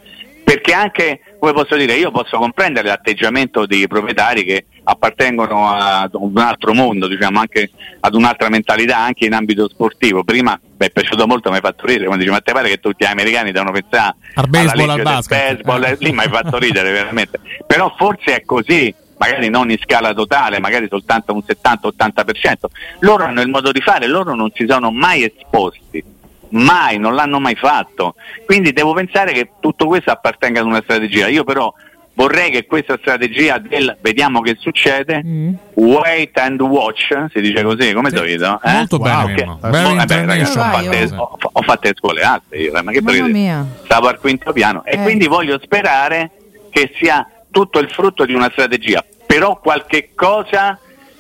perché 0.49 0.73
anche, 0.73 1.19
come 1.37 1.53
posso 1.53 1.75
dire, 1.75 1.93
io 1.93 2.09
posso 2.09 2.39
comprendere 2.39 2.87
l'atteggiamento 2.87 3.67
dei 3.67 3.87
proprietari 3.87 4.43
che 4.43 4.65
appartengono 4.83 5.69
ad 5.69 6.15
un 6.15 6.35
altro 6.39 6.73
mondo, 6.73 7.07
diciamo, 7.07 7.39
anche 7.39 7.69
ad 7.99 8.15
un'altra 8.15 8.49
mentalità, 8.49 8.97
anche 8.97 9.27
in 9.27 9.33
ambito 9.33 9.69
sportivo. 9.69 10.23
Prima 10.23 10.59
mi 10.79 10.85
è 10.85 10.89
piaciuto 10.91 11.27
molto, 11.27 11.49
mi 11.49 11.57
hai 11.57 11.61
fatto 11.61 11.85
ridere, 11.85 12.05
quando 12.05 12.23
dice, 12.23 12.33
ma 12.33 12.41
te 12.41 12.53
pare 12.53 12.69
che 12.69 12.79
tutti 12.79 13.03
gli 13.03 13.09
americani 13.09 13.51
devono 13.51 13.71
pensare 13.71 14.15
al 14.35 14.47
baseball, 14.47 14.89
al 14.89 15.01
basket. 15.01 15.51
Baseball, 15.51 15.83
eh. 15.83 15.97
lì 15.99 16.11
mi 16.13 16.19
hai 16.19 16.29
fatto 16.29 16.57
ridere 16.57 16.91
veramente. 16.91 17.39
Però 17.67 17.93
forse 17.97 18.35
è 18.37 18.45
così, 18.45 18.93
magari 19.17 19.49
non 19.49 19.69
in 19.69 19.77
scala 19.77 20.13
totale, 20.13 20.59
magari 20.59 20.87
soltanto 20.89 21.33
un 21.33 21.41
70-80%. 21.45 22.53
Loro 22.99 23.25
hanno 23.25 23.41
il 23.41 23.49
modo 23.49 23.73
di 23.73 23.81
fare, 23.81 24.07
loro 24.07 24.33
non 24.33 24.51
si 24.53 24.65
sono 24.67 24.89
mai 24.89 25.25
esposti 25.25 26.17
mai, 26.51 26.97
non 26.97 27.13
l'hanno 27.13 27.39
mai 27.39 27.53
fatto. 27.55 28.15
Quindi 28.45 28.71
devo 28.71 28.93
pensare 28.93 29.33
che 29.33 29.51
tutto 29.59 29.85
questo 29.85 30.09
appartenga 30.09 30.61
ad 30.61 30.65
una 30.65 30.81
strategia. 30.81 31.27
Io 31.27 31.43
però 31.43 31.71
vorrei 32.19 32.51
che 32.51 32.65
questa 32.65 32.97
strategia 32.99 33.59
del 33.59 33.95
vediamo 34.01 34.41
che 34.41 34.57
succede, 34.59 35.23
mm. 35.23 35.53
wait 35.75 36.37
and 36.37 36.59
watch, 36.59 37.15
si 37.31 37.39
dice 37.39 37.63
così, 37.63 37.93
come 37.93 38.09
sì. 38.09 38.15
Dovito? 38.15 38.59
Eh? 38.61 38.71
Molto 38.73 38.97
wow, 38.97 39.25
bene, 39.25 39.49
okay. 39.49 39.69
bene 39.71 40.03
eh, 40.03 40.25
ragazzi, 40.25 40.57
ho, 40.57 40.61
fatte, 40.61 41.09
ho, 41.15 41.37
ho 41.53 41.61
fatto 41.61 41.87
le 41.87 41.93
scuole 41.95 42.21
alte 42.21 42.57
io, 42.57 42.71
ma 42.83 42.91
che 42.91 43.01
mia. 43.01 43.65
stavo 43.85 44.09
al 44.09 44.19
quinto 44.19 44.51
piano 44.51 44.83
e 44.83 44.95
eh. 44.95 45.01
quindi 45.01 45.27
voglio 45.27 45.57
sperare 45.63 46.31
che 46.69 46.91
sia 46.99 47.25
tutto 47.51 47.79
il 47.79 47.89
frutto 47.89 48.25
di 48.25 48.33
una 48.33 48.49
strategia, 48.51 49.01
però 49.25 49.57
qualche 49.57 50.09
cosa 50.13 50.77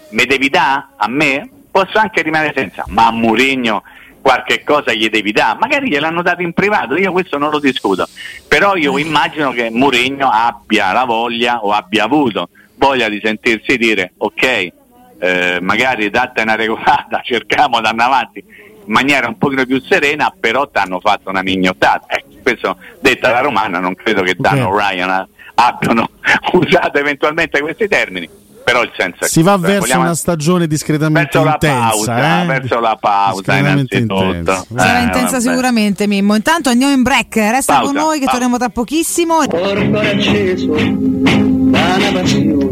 me 0.09 0.25
devi 0.25 0.49
dare 0.49 0.85
a 0.97 1.07
me? 1.07 1.49
Posso 1.71 1.97
anche 1.97 2.21
rimanere 2.23 2.51
senza, 2.53 2.83
ma 2.87 3.07
a 3.07 3.11
Murigno 3.11 3.83
qualche 4.21 4.63
cosa 4.63 4.93
gli 4.93 5.09
devi 5.09 5.31
dare, 5.31 5.57
magari 5.59 5.89
gliel'hanno 5.89 6.21
dato 6.21 6.41
in 6.41 6.53
privato, 6.53 6.95
io 6.95 7.11
questo 7.11 7.37
non 7.37 7.49
lo 7.49 7.59
discuto, 7.59 8.07
però 8.47 8.75
io 8.75 8.93
mm. 8.93 8.97
immagino 8.97 9.51
che 9.51 9.69
Mourinho 9.69 10.29
abbia 10.29 10.91
la 10.91 11.05
voglia 11.05 11.63
o 11.63 11.71
abbia 11.71 12.03
avuto 12.03 12.49
voglia 12.75 13.09
di 13.09 13.19
sentirsi 13.23 13.77
dire 13.77 14.13
ok, 14.17 14.71
eh, 15.19 15.59
magari 15.61 16.09
date 16.09 16.41
una 16.41 16.55
regolata, 16.55 17.21
cerchiamo 17.23 17.79
di 17.81 17.87
andare 17.87 18.09
avanti 18.09 18.39
in 18.39 18.95
maniera 18.95 19.27
un 19.27 19.37
pochino 19.37 19.65
più 19.65 19.79
serena, 19.81 20.33
però 20.37 20.67
ti 20.67 20.79
hanno 20.79 20.99
fatto 20.99 21.29
una 21.29 21.43
mignottata. 21.43 22.05
Ecco, 22.07 22.27
questo 22.41 22.77
detta 22.99 23.29
la 23.29 23.41
romana, 23.41 23.79
non 23.79 23.93
credo 23.93 24.23
che 24.23 24.35
Dan 24.37 24.61
okay. 24.61 24.95
Ryan 24.95 25.27
abbiano 25.55 26.09
usato 26.53 26.97
eventualmente 26.97 27.59
questi 27.59 27.87
termini 27.87 28.29
però 28.69 28.83
il 28.83 28.91
senso 28.95 29.23
è 29.23 29.27
si 29.27 29.41
va 29.41 29.57
verso 29.57 29.79
vogliamo... 29.79 30.03
una 30.03 30.13
stagione 30.13 30.67
discretamente 30.67 31.39
verso 31.39 31.49
intensa, 31.49 31.79
la 31.79 31.89
pausa, 31.89 32.41
eh? 32.41 32.45
verso 32.45 32.79
la 32.79 32.97
pausa 32.99 33.57
innanzitutto. 33.57 34.23
Intensa. 34.23 34.65
Sarà 34.75 34.99
eh, 34.99 35.03
intensa 35.03 35.37
vabbè. 35.37 35.41
sicuramente 35.41 36.07
Mimmo. 36.07 36.35
Intanto 36.35 36.69
andiamo 36.69 36.93
in 36.93 37.01
break, 37.01 37.35
resta 37.35 37.73
Pausa, 37.73 37.91
con 37.91 37.95
noi 37.95 38.19
che 38.19 38.25
pausa. 38.25 38.31
torniamo 38.31 38.57
tra 38.57 38.69
pochissimo. 38.69 39.37
Porto 39.47 39.97
acceso 39.97 40.73
da 40.73 41.95
una 41.95 42.11
passione, 42.13 42.69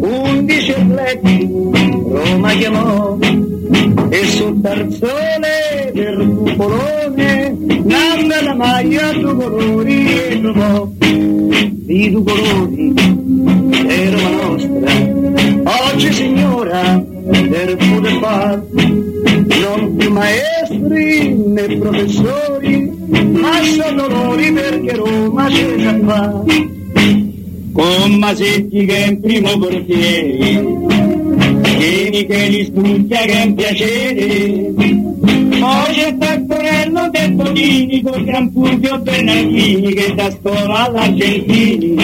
undici 0.00 0.72
atleti 0.72 1.48
Roma 2.08 2.50
chiamò 2.52 3.16
e 4.12 4.26
sul 4.26 4.60
tarzone 4.60 5.90
del 5.94 6.34
cupolone 6.36 7.56
nanna 7.82 8.42
la 8.42 8.54
maglia 8.54 9.10
due 9.14 9.34
colori 9.34 10.06
e 10.06 10.38
trovò 10.42 10.86
di 10.98 12.10
due 12.10 12.22
colori 12.22 12.92
Roma 14.10 14.30
nostra. 14.42 15.90
Oggi 15.90 16.12
signora 16.12 17.02
per 17.02 17.76
poter 17.76 18.18
far 18.20 18.62
non 18.74 19.96
più 19.96 20.10
maestri 20.10 21.34
né 21.34 21.76
professori 21.78 22.92
ma 23.32 23.62
sono 23.62 24.08
dolori 24.08 24.52
perché 24.52 24.94
Roma 24.94 25.46
c'è 25.46 25.76
già 25.76 25.98
fa 26.04 26.44
con 27.72 28.12
Masetti 28.18 28.84
che 28.84 29.04
è 29.04 29.08
in 29.08 29.20
primo 29.20 29.58
portiere 29.58 31.21
Vieni 31.82 32.26
che 32.26 32.46
li 32.46 32.64
studia 32.64 33.18
che 33.22 33.32
è 33.32 33.44
un 33.44 33.54
piacere. 33.54 34.72
Poi 35.58 35.94
c'è 35.94 36.16
Taccorello 36.16 37.10
del 37.10 37.32
Bonini 37.32 38.02
con 38.02 38.22
Gran 38.22 38.52
Fulvio 38.52 39.00
Bernardini 39.00 39.92
che 39.92 40.14
da 40.14 40.30
scuola 40.30 40.84
all'Argentini. 40.84 41.94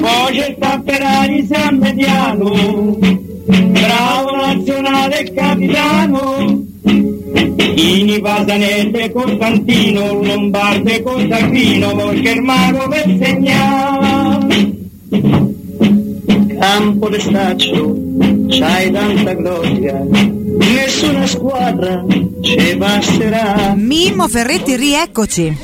Poi 0.00 0.36
c'è 0.36 0.56
Tapperari 0.56 1.44
San 1.50 1.78
Mediano 1.78 2.96
bravo 3.44 4.36
nazionale 4.36 5.32
capitano. 5.32 6.62
Ini 7.74 8.20
Pasanelle 8.20 9.10
Costantino 9.10 10.22
Lombarde 10.22 11.02
Cosagrino 11.02 11.92
Volchermano 11.92 12.86
per 12.88 13.16
segnare 13.20 14.72
Campo 16.60 17.08
de 17.08 17.20
staccio 17.20 18.33
c'hai 18.58 18.90
tanta 18.90 19.32
gloria 19.34 20.00
nessuna 20.58 21.26
squadra 21.26 22.04
ci 22.40 22.76
passerà 22.76 23.74
Mimmo 23.74 24.28
Ferretti, 24.28 24.76
rieccoci. 24.76 25.56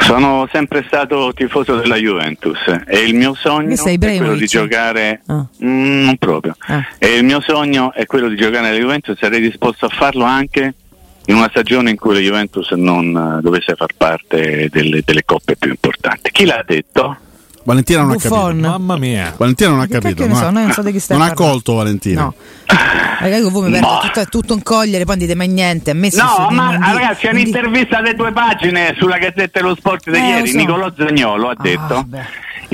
Sono 0.00 0.46
sempre 0.52 0.84
stato 0.86 1.32
tifoso 1.34 1.76
della 1.76 1.96
Juventus 1.96 2.58
e 2.86 2.98
il 2.98 3.14
mio 3.14 3.34
sogno 3.34 3.74
è 3.82 3.98
quello 3.98 4.34
di 4.34 4.46
giocare 4.46 5.22
Ah. 5.26 5.46
Mm, 5.64 6.04
non 6.04 6.16
proprio. 6.18 6.54
Ah. 6.66 6.84
E 6.98 7.16
il 7.16 7.24
mio 7.24 7.40
sogno 7.40 7.92
è 7.94 8.04
quello 8.04 8.28
di 8.28 8.36
giocare 8.36 8.66
nella 8.68 8.78
Juventus, 8.78 9.16
sarei 9.18 9.40
disposto 9.40 9.86
a 9.86 9.88
farlo 9.88 10.24
anche 10.24 10.74
in 11.26 11.36
una 11.36 11.48
stagione 11.48 11.90
in 11.90 11.96
cui 11.96 12.12
la 12.12 12.20
Juventus 12.20 12.70
non 12.72 13.16
eh, 13.38 13.40
dovesse 13.40 13.74
far 13.76 13.92
parte 13.96 14.68
delle, 14.70 15.00
delle 15.02 15.24
coppe 15.24 15.56
più 15.56 15.70
importanti. 15.70 16.30
Chi 16.30 16.44
l'ha 16.44 16.62
detto? 16.66 17.16
Valentina 17.64 18.00
non 18.02 18.10
ha 18.10 18.14
Buffon. 18.14 18.46
capito. 18.50 18.68
Mamma 18.68 18.96
mia. 18.96 19.34
Valentina 19.36 19.70
non 19.70 19.80
ha 19.80 19.86
capito. 19.86 20.26
ne 20.26 20.34
so, 20.34 20.44
ha- 20.46 20.50
non 20.50 20.70
so 20.72 20.82
di 20.82 21.02
non 21.08 21.22
ha 21.22 21.32
colto 21.32 21.74
Valentina. 21.74 22.22
No. 22.22 22.34
Ragazzi, 23.18 23.48
voi 23.50 23.70
mi 23.70 23.78
perdete 23.78 24.08
tutto, 24.12 24.26
tutto 24.28 24.54
un 24.54 24.62
cogliere, 24.62 25.04
poi 25.04 25.16
non 25.16 25.24
dite 25.26 25.34
mai 25.34 25.48
niente. 25.48 25.90
A 25.90 25.94
me 25.94 26.10
No, 26.12 26.48
ma 26.50 26.72
non 26.72 26.80
di- 26.80 26.92
ragazzi, 26.98 27.26
è 27.26 27.32
non 27.32 27.42
di- 27.42 27.48
un'intervista 27.50 27.98
alle 27.98 28.14
due 28.14 28.32
pagine 28.32 28.94
sulla 28.98 29.16
Gazzetta 29.18 29.60
dello 29.60 29.74
Sport 29.76 30.10
di 30.10 30.16
Eh, 30.16 30.20
ieri. 30.20 30.48
so. 30.50 30.56
Nicolò 30.58 30.92
Zagnolo 30.96 31.48
ha 31.48 31.52
Ah, 31.52 31.62
detto. 31.62 31.94
vabbè. 31.94 32.24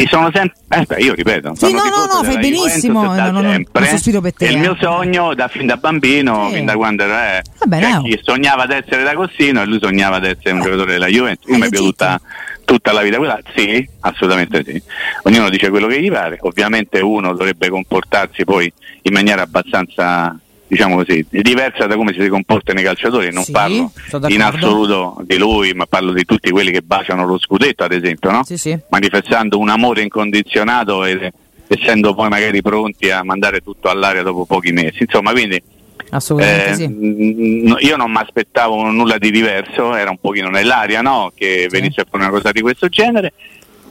E 0.00 0.06
sono 0.08 0.30
sempre, 0.32 0.96
eh, 0.96 1.02
io 1.02 1.12
ripeto, 1.12 1.54
Sì, 1.56 1.72
no, 1.72 1.82
no, 1.82 2.06
no, 2.06 2.22
fai 2.24 2.38
benissimo, 2.38 3.02
Juventus 3.02 3.32
no, 3.32 3.40
no, 3.42 3.50
sempre. 3.50 3.80
non 3.82 3.88
sospiro 3.90 4.20
per 4.22 4.32
te, 4.32 4.46
È 4.46 4.48
il 4.48 4.56
eh. 4.56 4.58
mio 4.60 4.76
sogno 4.80 5.34
da 5.34 5.48
fin 5.48 5.66
da 5.66 5.76
bambino, 5.76 6.46
Sì. 6.48 6.54
fin 6.54 6.64
da 6.64 6.74
quando 6.74 7.02
era 7.02 7.36
eh, 7.38 7.42
cioè, 7.68 7.96
oh. 7.96 8.02
chi 8.02 8.18
sognava 8.22 8.64
di 8.64 8.72
essere 8.72 9.02
da 9.02 9.12
Cossino 9.12 9.60
e 9.60 9.66
lui 9.66 9.78
sognava 9.78 10.18
di 10.18 10.28
essere 10.28 10.52
un 10.52 10.62
giocatore 10.62 10.92
della 10.92 11.06
Juventus. 11.08 11.54
È 11.54 11.68
piaciuta 11.68 12.06
legittimo. 12.06 12.64
tutta 12.64 12.92
la 12.92 13.02
vita 13.02 13.18
quella, 13.18 13.38
sì, 13.54 13.86
assolutamente 14.00 14.64
sì. 14.64 14.82
Ognuno 15.24 15.50
dice 15.50 15.68
quello 15.68 15.86
che 15.86 16.00
gli 16.00 16.10
pare, 16.10 16.38
ovviamente 16.40 17.00
uno 17.00 17.32
dovrebbe 17.34 17.68
comportarsi 17.68 18.44
poi 18.44 18.72
in 19.02 19.12
maniera 19.12 19.42
abbastanza 19.42 20.34
diciamo 20.70 20.94
così, 20.94 21.26
diversa 21.28 21.86
da 21.86 21.96
come 21.96 22.14
si 22.16 22.28
comportano 22.28 22.78
i 22.78 22.84
calciatori, 22.84 23.32
non 23.32 23.42
Sì, 23.42 23.50
parlo 23.50 23.90
in 24.28 24.40
assoluto 24.40 25.20
di 25.26 25.36
lui, 25.36 25.72
ma 25.72 25.84
parlo 25.86 26.12
di 26.12 26.24
tutti 26.24 26.48
quelli 26.50 26.70
che 26.70 26.80
baciano 26.80 27.26
lo 27.26 27.40
scudetto, 27.40 27.82
ad 27.82 27.90
esempio, 27.90 28.30
no? 28.30 28.44
Sì, 28.44 28.56
sì. 28.56 28.78
manifestando 28.88 29.58
un 29.58 29.68
amore 29.68 30.02
incondizionato 30.02 31.04
e 31.04 31.32
essendo 31.66 32.14
poi 32.14 32.28
magari 32.28 32.62
pronti 32.62 33.10
a 33.10 33.24
mandare 33.24 33.60
tutto 33.60 33.88
all'aria 33.88 34.22
dopo 34.22 34.44
pochi 34.44 34.70
mesi. 34.70 35.02
Insomma, 35.02 35.32
quindi 35.32 35.60
Assolutamente 36.10 36.70
eh, 36.70 36.74
sì. 36.74 36.86
n- 36.86 37.76
io 37.80 37.96
non 37.96 38.12
mi 38.12 38.18
aspettavo 38.18 38.88
nulla 38.90 39.18
di 39.18 39.32
diverso, 39.32 39.96
era 39.96 40.10
un 40.10 40.18
pochino 40.20 40.50
nell'aria 40.50 41.00
no? 41.00 41.32
che 41.34 41.66
venisse 41.68 42.04
fuori 42.08 42.24
una 42.24 42.32
cosa 42.32 42.52
di 42.52 42.60
questo 42.60 42.88
genere. 42.88 43.32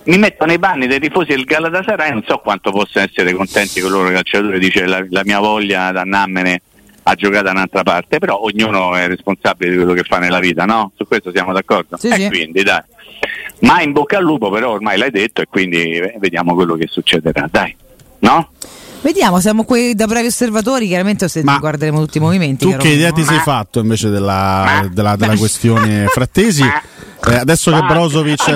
Mi 0.03 0.17
metto 0.17 0.45
nei 0.45 0.57
panni 0.57 0.87
dei 0.87 0.99
tifosi 0.99 1.27
del 1.27 1.43
Galatasaray, 1.43 2.11
non 2.11 2.23
so 2.25 2.37
quanto 2.37 2.71
possano 2.71 3.05
essere 3.05 3.33
contenti 3.33 3.81
con 3.81 3.91
loro 3.91 4.09
calciatori, 4.09 4.57
dice 4.57 4.85
la, 4.85 5.05
la 5.09 5.21
mia 5.25 5.39
voglia 5.39 5.91
da 5.91 6.01
andarsene 6.01 6.61
a 7.09 7.15
giocare 7.15 7.43
da 7.43 7.51
un'altra 7.51 7.83
parte, 7.83 8.19
però 8.19 8.39
ognuno 8.41 8.95
è 8.95 9.07
responsabile 9.07 9.71
di 9.71 9.77
quello 9.77 9.93
che 9.93 10.03
fa 10.03 10.19
nella 10.19 10.39
vita, 10.39 10.65
no? 10.65 10.91
Su 10.95 11.07
questo 11.07 11.31
siamo 11.31 11.53
d'accordo? 11.53 11.97
Sì, 11.97 12.07
e 12.09 12.13
sì. 12.13 12.27
quindi 12.27 12.63
dai. 12.63 12.81
Ma 13.61 13.81
in 13.81 13.91
bocca 13.91 14.17
al 14.17 14.23
lupo 14.23 14.49
però 14.49 14.71
ormai 14.71 14.97
l'hai 14.97 15.11
detto 15.11 15.41
e 15.41 15.47
quindi 15.49 15.95
eh, 15.95 16.15
vediamo 16.19 16.53
quello 16.53 16.75
che 16.75 16.85
succederà, 16.87 17.47
dai. 17.49 17.75
No? 18.19 18.49
Vediamo, 19.01 19.39
siamo 19.39 19.63
qui 19.63 19.95
da 19.95 20.07
bravi 20.07 20.27
osservatori, 20.27 20.87
chiaramente 20.87 21.27
se 21.29 21.41
Ma 21.41 21.57
guarderemo 21.57 21.99
tutti 21.99 22.17
i 22.17 22.21
movimenti. 22.21 22.65
Tu 22.65 22.75
che 22.77 22.89
idea 22.89 23.11
ti 23.11 23.23
sei 23.23 23.39
fatto 23.39 23.79
invece 23.79 24.09
della, 24.09 24.87
della- 24.91 25.15
della 25.15 25.37
questione 25.37 26.05
Frattesi? 26.11 26.63
Eh, 27.29 27.35
adesso 27.35 27.71
che 27.71 27.77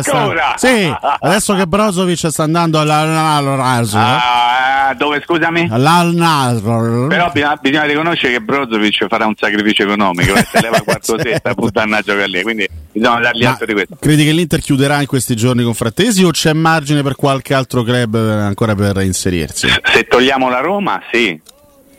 sta, 0.01 0.53
sì, 0.55 0.93
adesso 1.19 1.55
che 1.55 1.67
Brozovic 1.67 2.27
sta 2.29 2.43
andando 2.43 2.79
all'Al 2.79 3.07
Nasr, 3.07 3.97
Ah, 3.97 4.93
dove 4.97 5.21
scusami? 5.23 5.67
all'Al 5.71 6.13
Nasr, 6.13 7.07
Però 7.07 7.29
bisogna, 7.31 7.55
bisogna 7.61 7.83
riconoscere 7.83 8.33
che 8.33 8.41
Brozovic 8.41 9.05
farà 9.07 9.25
un 9.25 9.35
sacrificio 9.37 9.83
economico, 9.83 10.33
eh, 10.35 10.45
se 10.51 10.61
leva 10.61 10.81
quarto 10.85 11.17
setta 11.19 11.53
puttana 11.53 11.99
lì, 12.25 12.41
quindi 12.41 12.67
bisogna 12.91 13.19
dargli 13.19 13.43
Ma 13.43 13.49
atto 13.51 13.65
di 13.65 13.73
questo. 13.73 13.95
credi 13.99 14.25
che 14.25 14.31
l'Inter 14.31 14.59
chiuderà 14.59 14.99
in 15.01 15.07
questi 15.07 15.35
giorni 15.35 15.63
con 15.63 15.73
Frattesi 15.73 16.23
o 16.23 16.31
c'è 16.31 16.53
margine 16.53 17.01
per 17.03 17.15
qualche 17.15 17.53
altro 17.53 17.83
club 17.83 18.15
eh, 18.15 18.41
ancora 18.41 18.75
per 18.75 18.97
inserirsi? 19.01 19.67
Se 19.83 20.03
togliamo 20.07 20.49
la 20.49 20.59
Roma, 20.59 21.01
sì. 21.11 21.39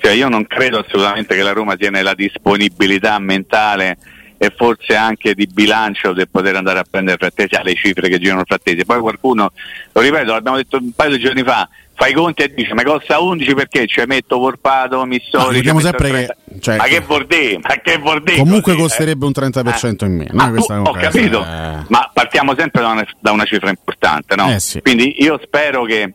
Cioè, 0.00 0.12
io 0.12 0.28
non 0.28 0.46
credo 0.46 0.80
assolutamente 0.80 1.34
che 1.34 1.42
la 1.42 1.52
Roma 1.52 1.76
sia 1.78 1.88
nella 1.90 2.12
disponibilità 2.14 3.18
mentale 3.18 3.96
e 4.36 4.52
forse 4.56 4.94
anche 4.96 5.34
di 5.34 5.46
bilancio 5.46 6.12
del 6.12 6.28
poter 6.28 6.56
andare 6.56 6.78
a 6.80 6.84
prendere 6.88 7.16
Frattesi 7.16 7.54
alle 7.54 7.74
cifre 7.74 8.08
che 8.08 8.18
girano 8.18 8.42
Frattesi. 8.44 8.84
Poi 8.84 9.00
qualcuno, 9.00 9.52
lo 9.92 10.00
ripeto, 10.00 10.32
l'abbiamo 10.32 10.56
detto 10.56 10.76
un 10.78 10.92
paio 10.92 11.16
di 11.16 11.22
giorni 11.22 11.42
fa, 11.42 11.68
fa 11.94 12.08
i 12.08 12.12
conti 12.12 12.42
e 12.42 12.52
dice 12.54 12.74
ma 12.74 12.82
costa 12.82 13.20
11 13.20 13.54
perché 13.54 13.86
ci 13.86 14.02
metto 14.06 14.38
Porpato, 14.38 15.04
Missori. 15.04 15.62
No, 15.62 15.74
metto 15.74 15.86
sempre 15.86 16.10
che- 16.10 16.12
30. 16.12 16.36
cioè- 16.60 16.76
ma 16.76 16.84
che 16.84 17.04
dire? 17.28 17.58
Ma 17.62 17.74
che 17.80 18.00
dire 18.24 18.36
Comunque 18.38 18.72
così, 18.72 18.76
eh? 18.76 18.82
costerebbe 18.88 19.24
un 19.24 19.32
30% 19.32 20.04
in 20.04 20.16
meno. 20.16 20.30
Ma 20.32 20.44
no? 20.46 20.50
Questa 20.52 20.74
tu- 20.82 20.88
ho 20.88 20.92
capito, 20.92 21.40
eh. 21.42 21.84
ma 21.88 22.10
partiamo 22.12 22.54
sempre 22.56 22.82
da 22.82 22.88
una, 22.88 23.06
da 23.20 23.30
una 23.32 23.44
cifra 23.44 23.70
importante, 23.70 24.34
no? 24.36 24.52
Eh 24.52 24.58
sì. 24.60 24.80
Quindi 24.82 25.22
io 25.22 25.38
spero 25.42 25.84
che 25.84 26.12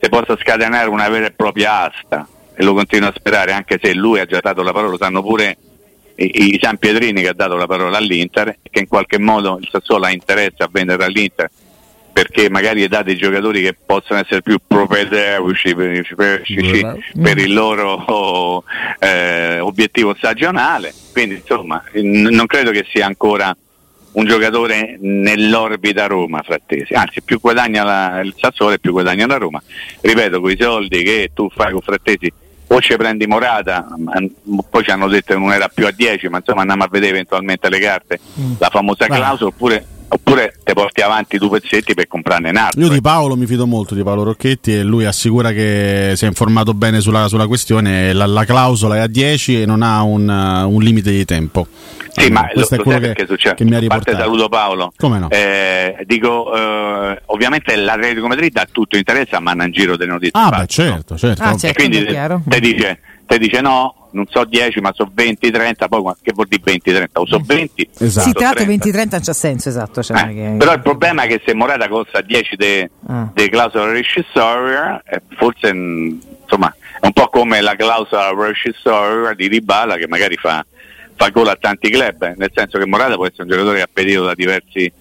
si 0.00 0.08
possa 0.08 0.36
scatenare 0.40 0.88
una 0.88 1.08
vera 1.08 1.26
e 1.26 1.32
propria 1.32 1.90
asta 1.92 2.26
e 2.54 2.62
lo 2.64 2.72
continuo 2.74 3.08
a 3.10 3.12
sperare, 3.14 3.52
anche 3.52 3.78
se 3.80 3.92
lui 3.94 4.18
ha 4.18 4.24
già 4.24 4.40
dato 4.40 4.62
la 4.62 4.72
parola, 4.72 4.92
lo 4.92 4.98
sanno 4.98 5.22
pure 5.22 5.56
i, 6.24 6.54
i 6.54 6.58
San 6.62 6.76
Pietrini 6.78 7.22
che 7.22 7.28
ha 7.28 7.34
dato 7.34 7.56
la 7.56 7.66
parola 7.66 7.96
all'Inter 7.96 8.56
che 8.70 8.80
in 8.80 8.88
qualche 8.88 9.18
modo 9.18 9.58
il 9.60 9.68
Sassuolo 9.70 10.04
ha 10.06 10.10
interesse 10.10 10.62
a 10.62 10.68
vendere 10.70 11.04
all'Inter 11.04 11.50
perché 12.12 12.50
magari 12.50 12.86
dà 12.88 13.02
dei 13.02 13.16
giocatori 13.16 13.62
che 13.62 13.74
possono 13.86 14.18
essere 14.20 14.42
più 14.42 14.58
propedeutici 14.66 15.74
per, 15.74 16.14
per- 16.16 16.42
per 17.22 17.38
il 17.38 17.52
loro 17.52 18.64
eh, 18.98 19.60
obiettivo 19.60 20.14
stagionale. 20.16 20.92
Quindi 21.12 21.36
insomma 21.36 21.82
n- 21.94 22.28
non 22.30 22.46
credo 22.46 22.72
che 22.72 22.84
sia 22.90 23.06
ancora 23.06 23.56
un 24.12 24.26
giocatore 24.26 24.96
nell'orbita 25.00 26.06
Roma 26.06 26.42
Frattesi, 26.42 26.94
anzi 26.94 27.22
più 27.22 27.38
guadagna 27.40 27.84
la- 27.84 28.20
il 28.20 28.34
Sassuolo 28.36 28.74
e 28.74 28.78
più 28.80 28.90
guadagna 28.90 29.26
la 29.26 29.36
Roma. 29.36 29.62
Ripeto, 30.00 30.40
con 30.40 30.50
i 30.50 30.56
soldi 30.58 31.02
che 31.04 31.30
tu 31.32 31.48
fai 31.48 31.70
con 31.70 31.80
Frattesi 31.80 32.30
o 32.72 32.80
ci 32.80 32.96
prendi 32.96 33.26
Morata, 33.26 33.84
poi 34.70 34.84
ci 34.84 34.90
hanno 34.90 35.08
detto 35.08 35.34
che 35.34 35.40
non 35.40 35.52
era 35.52 35.68
più 35.68 35.86
a 35.86 35.90
10, 35.90 36.28
ma 36.28 36.38
insomma 36.38 36.60
andiamo 36.60 36.84
a 36.84 36.88
vedere 36.88 37.12
eventualmente 37.12 37.68
le 37.68 37.80
carte, 37.80 38.20
la 38.58 38.68
famosa 38.70 39.06
clausola, 39.06 39.50
oppure 39.50 39.84
oppure 40.12 40.54
te 40.64 40.72
porti 40.72 41.00
avanti 41.02 41.38
due 41.38 41.60
pezzetti 41.60 41.94
per 41.94 42.06
comprarne 42.08 42.50
un 42.50 42.56
altro. 42.56 42.80
Io 42.80 42.88
di 42.88 43.00
Paolo 43.00 43.36
mi 43.36 43.46
fido 43.46 43.66
molto 43.66 43.94
di 43.94 44.02
Paolo 44.02 44.24
Rocchetti 44.24 44.74
e 44.74 44.82
lui 44.82 45.04
assicura 45.04 45.52
che 45.52 46.12
si 46.16 46.24
è 46.24 46.28
informato 46.28 46.74
bene 46.74 47.00
sulla, 47.00 47.28
sulla 47.28 47.46
questione, 47.46 48.12
la, 48.12 48.26
la, 48.26 48.44
clausola 48.44 48.96
è 48.96 48.98
a 49.00 49.06
10 49.06 49.62
e 49.62 49.66
non 49.66 49.82
ha 49.82 50.02
un, 50.02 50.28
uh, 50.28 50.68
un 50.68 50.82
limite 50.82 51.10
di 51.10 51.24
tempo. 51.24 51.66
Sì, 52.08 52.26
allora, 52.26 52.40
ma 52.40 52.48
questo 52.48 52.74
lo, 52.74 52.80
è 52.80 52.84
quello 52.84 53.12
che, 53.12 53.26
succede. 53.26 53.54
che 53.54 53.64
mi 53.64 53.74
ha 53.74 53.78
riportato. 53.78 54.10
A 54.10 54.14
parte 54.14 54.28
saluto 54.28 54.48
Paolo. 54.48 54.92
Come 54.96 55.18
no? 55.20 55.30
Eh, 55.30 56.02
dico, 56.06 56.52
eh, 56.54 57.22
ovviamente 57.26 57.76
l'Atletico 57.76 58.26
Madrid 58.26 58.56
ha 58.56 58.66
tutto 58.70 58.96
interesse 58.96 59.36
a 59.36 59.40
mandare 59.40 59.68
in 59.68 59.74
giro 59.74 59.96
delle 59.96 60.10
notizie. 60.10 60.32
Ah, 60.32 60.50
beh, 60.50 60.66
certo, 60.66 61.16
certo. 61.16 61.42
Ah, 61.42 61.56
certo 61.56 61.66
e 61.66 61.72
quindi 61.88 62.04
te 62.04 62.60
dice, 62.60 62.98
te 63.30 63.38
dice 63.38 63.60
no, 63.60 64.08
non 64.10 64.26
so 64.28 64.44
10 64.44 64.80
ma 64.80 64.90
so 64.92 65.08
20, 65.12 65.52
30, 65.52 65.86
poi 65.86 66.02
che 66.20 66.32
vuol 66.34 66.48
dire 66.48 66.62
20, 66.64 66.92
30? 66.92 67.20
O 67.20 67.26
so 67.26 67.40
20? 67.44 67.90
Esatto. 67.98 68.26
Sì, 68.26 68.32
tra 68.32 68.46
l'altro 68.46 68.64
20, 68.64 68.90
30 68.90 69.20
c'ha 69.20 69.32
senso, 69.32 69.68
esatto. 69.68 70.02
Cioè 70.02 70.20
eh, 70.20 70.34
che... 70.34 70.54
Però 70.58 70.72
il 70.72 70.80
problema 70.80 71.22
è 71.22 71.28
che 71.28 71.40
se 71.44 71.54
Morata 71.54 71.88
costa 71.88 72.20
10 72.22 72.56
dei 72.56 72.90
ah. 73.06 73.30
de 73.32 73.48
clausole 73.48 73.92
rescissoria, 73.92 75.00
eh, 75.04 75.22
forse 75.36 75.72
mm, 75.72 76.18
insomma 76.42 76.74
è 77.00 77.06
un 77.06 77.12
po' 77.12 77.28
come 77.28 77.60
la 77.60 77.76
clausola 77.76 78.34
rescissoria 78.34 79.32
di 79.34 79.46
Ribala 79.46 79.94
che 79.94 80.08
magari 80.08 80.34
fa, 80.34 80.66
fa 81.14 81.28
gol 81.28 81.46
a 81.46 81.56
tanti 81.56 81.88
club, 81.88 82.22
eh, 82.24 82.34
nel 82.36 82.50
senso 82.52 82.78
che 82.78 82.86
Morata 82.86 83.14
può 83.14 83.26
essere 83.26 83.44
un 83.44 83.50
giocatore 83.50 83.76
che 83.76 83.82
ha 83.82 83.88
periodo 83.92 84.26
da 84.26 84.34
diversi 84.34 84.92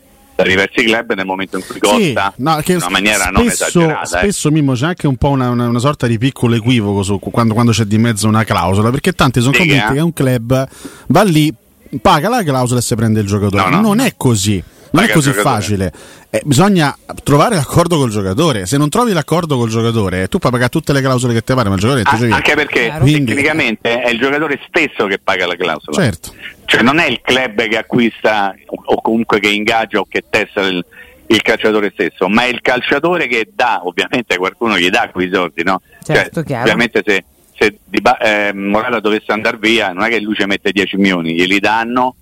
da 0.42 0.44
diversi 0.44 0.84
club 0.84 1.14
nel 1.14 1.26
momento 1.26 1.58
in 1.58 1.64
cui 1.68 1.80
costa 1.80 2.34
sì, 2.36 2.42
no, 2.42 2.62
in 2.66 2.76
una 2.78 2.90
maniera 2.90 3.24
spesso, 3.24 3.32
non 3.32 3.48
esagerata. 3.48 4.02
Eh. 4.02 4.06
Spesso 4.06 4.48
eh. 4.48 4.52
Mimmo 4.52 4.74
c'è 4.74 4.86
anche 4.86 5.08
un 5.08 5.18
po' 5.18 5.30
una, 5.30 5.50
una, 5.50 5.68
una, 5.68 5.80
sorta 5.80 6.08
di 6.08 6.18
piccolo 6.18 6.56
equivoco 6.56 7.04
su, 7.04 7.20
quando, 7.20 7.54
quando, 7.54 7.72
c'è 7.72 7.84
di 7.84 7.98
mezzo 7.98 8.28
una 8.28 8.46
clausola, 8.46 8.90
perché 8.90 9.12
tanti 9.12 9.42
sono 9.42 9.58
convinti 9.58 9.94
che 9.94 10.00
un 10.00 10.14
club 10.14 10.68
va 11.08 11.24
lì, 11.24 11.54
paga 12.02 12.30
la 12.30 12.44
clausola 12.44 12.80
e 12.80 12.84
si 12.84 12.96
prende 12.96 13.20
il 13.20 13.28
giocatore. 13.28 13.64
No, 13.64 13.70
no, 13.70 13.82
non 13.82 14.00
è 14.00 14.14
così. 14.16 14.64
Non 14.92 15.04
è 15.04 15.10
così 15.10 15.32
facile. 15.32 15.92
Eh, 16.32 16.42
bisogna 16.46 16.96
trovare 17.24 17.56
l'accordo 17.56 17.98
col 17.98 18.10
giocatore. 18.10 18.66
Se 18.66 18.78
non 18.78 18.90
trovi 18.90 19.14
l'accordo 19.14 19.58
col 19.58 19.70
giocatore, 19.70 20.28
tu 20.28 20.38
puoi 20.38 20.52
pagare 20.52 20.70
tutte 20.70 20.94
le 20.94 21.02
clausole 21.02 21.34
che 21.34 21.42
ti 21.42 21.54
pare, 21.54 21.70
ma 21.70 21.76
il 21.76 21.82
giocatore 21.82 22.04
ah, 22.06 22.18
ti 22.18 22.32
Anche 22.32 22.56
perché 22.56 22.94
Quindi... 23.00 23.34
tecnicamente 23.34 24.02
è 24.02 24.10
il 24.10 24.20
giocatore 24.20 24.60
stesso 24.68 25.08
che 25.08 25.20
paga 25.20 25.48
la 25.48 25.56
clausola. 25.56 26.04
Certo. 26.04 26.34
Cioè 26.66 26.82
non 26.82 27.00
è 27.00 27.08
il 27.08 27.20
club 27.22 27.68
che 27.68 27.78
acquista 27.78 28.54
o 28.68 29.02
comunque 29.02 29.40
che 29.40 29.50
ingaggia 29.50 30.00
o 30.00 30.06
che 30.08 30.24
testa 30.30 30.62
il, 30.62 30.86
il 31.28 31.42
calciatore 31.42 31.92
stesso, 31.92 32.28
ma 32.28 32.44
è 32.44 32.48
il 32.48 32.62
calciatore 32.62 33.28
che 33.28 33.50
dà, 33.54 33.82
ovviamente 33.84 34.38
qualcuno 34.38 34.78
gli 34.78 34.90
dà 34.90 35.10
quei 35.12 35.30
soldi, 35.32 35.64
no? 35.64 35.82
Certo, 36.04 36.44
cioè, 36.44 36.60
ovviamente 36.60 37.02
se, 37.06 37.26
se 37.58 37.80
eh, 38.22 38.54
Morata 38.54 39.00
dovesse 39.00 39.32
andare 39.32 39.58
via, 39.60 39.92
non 39.94 40.04
è 40.04 40.10
che 40.10 40.20
lui 40.20 40.36
ci 40.36 40.46
mette 40.46 40.72
10 40.72 40.98
milioni, 40.98 41.34
glieli 41.34 41.60
danno 41.60 42.16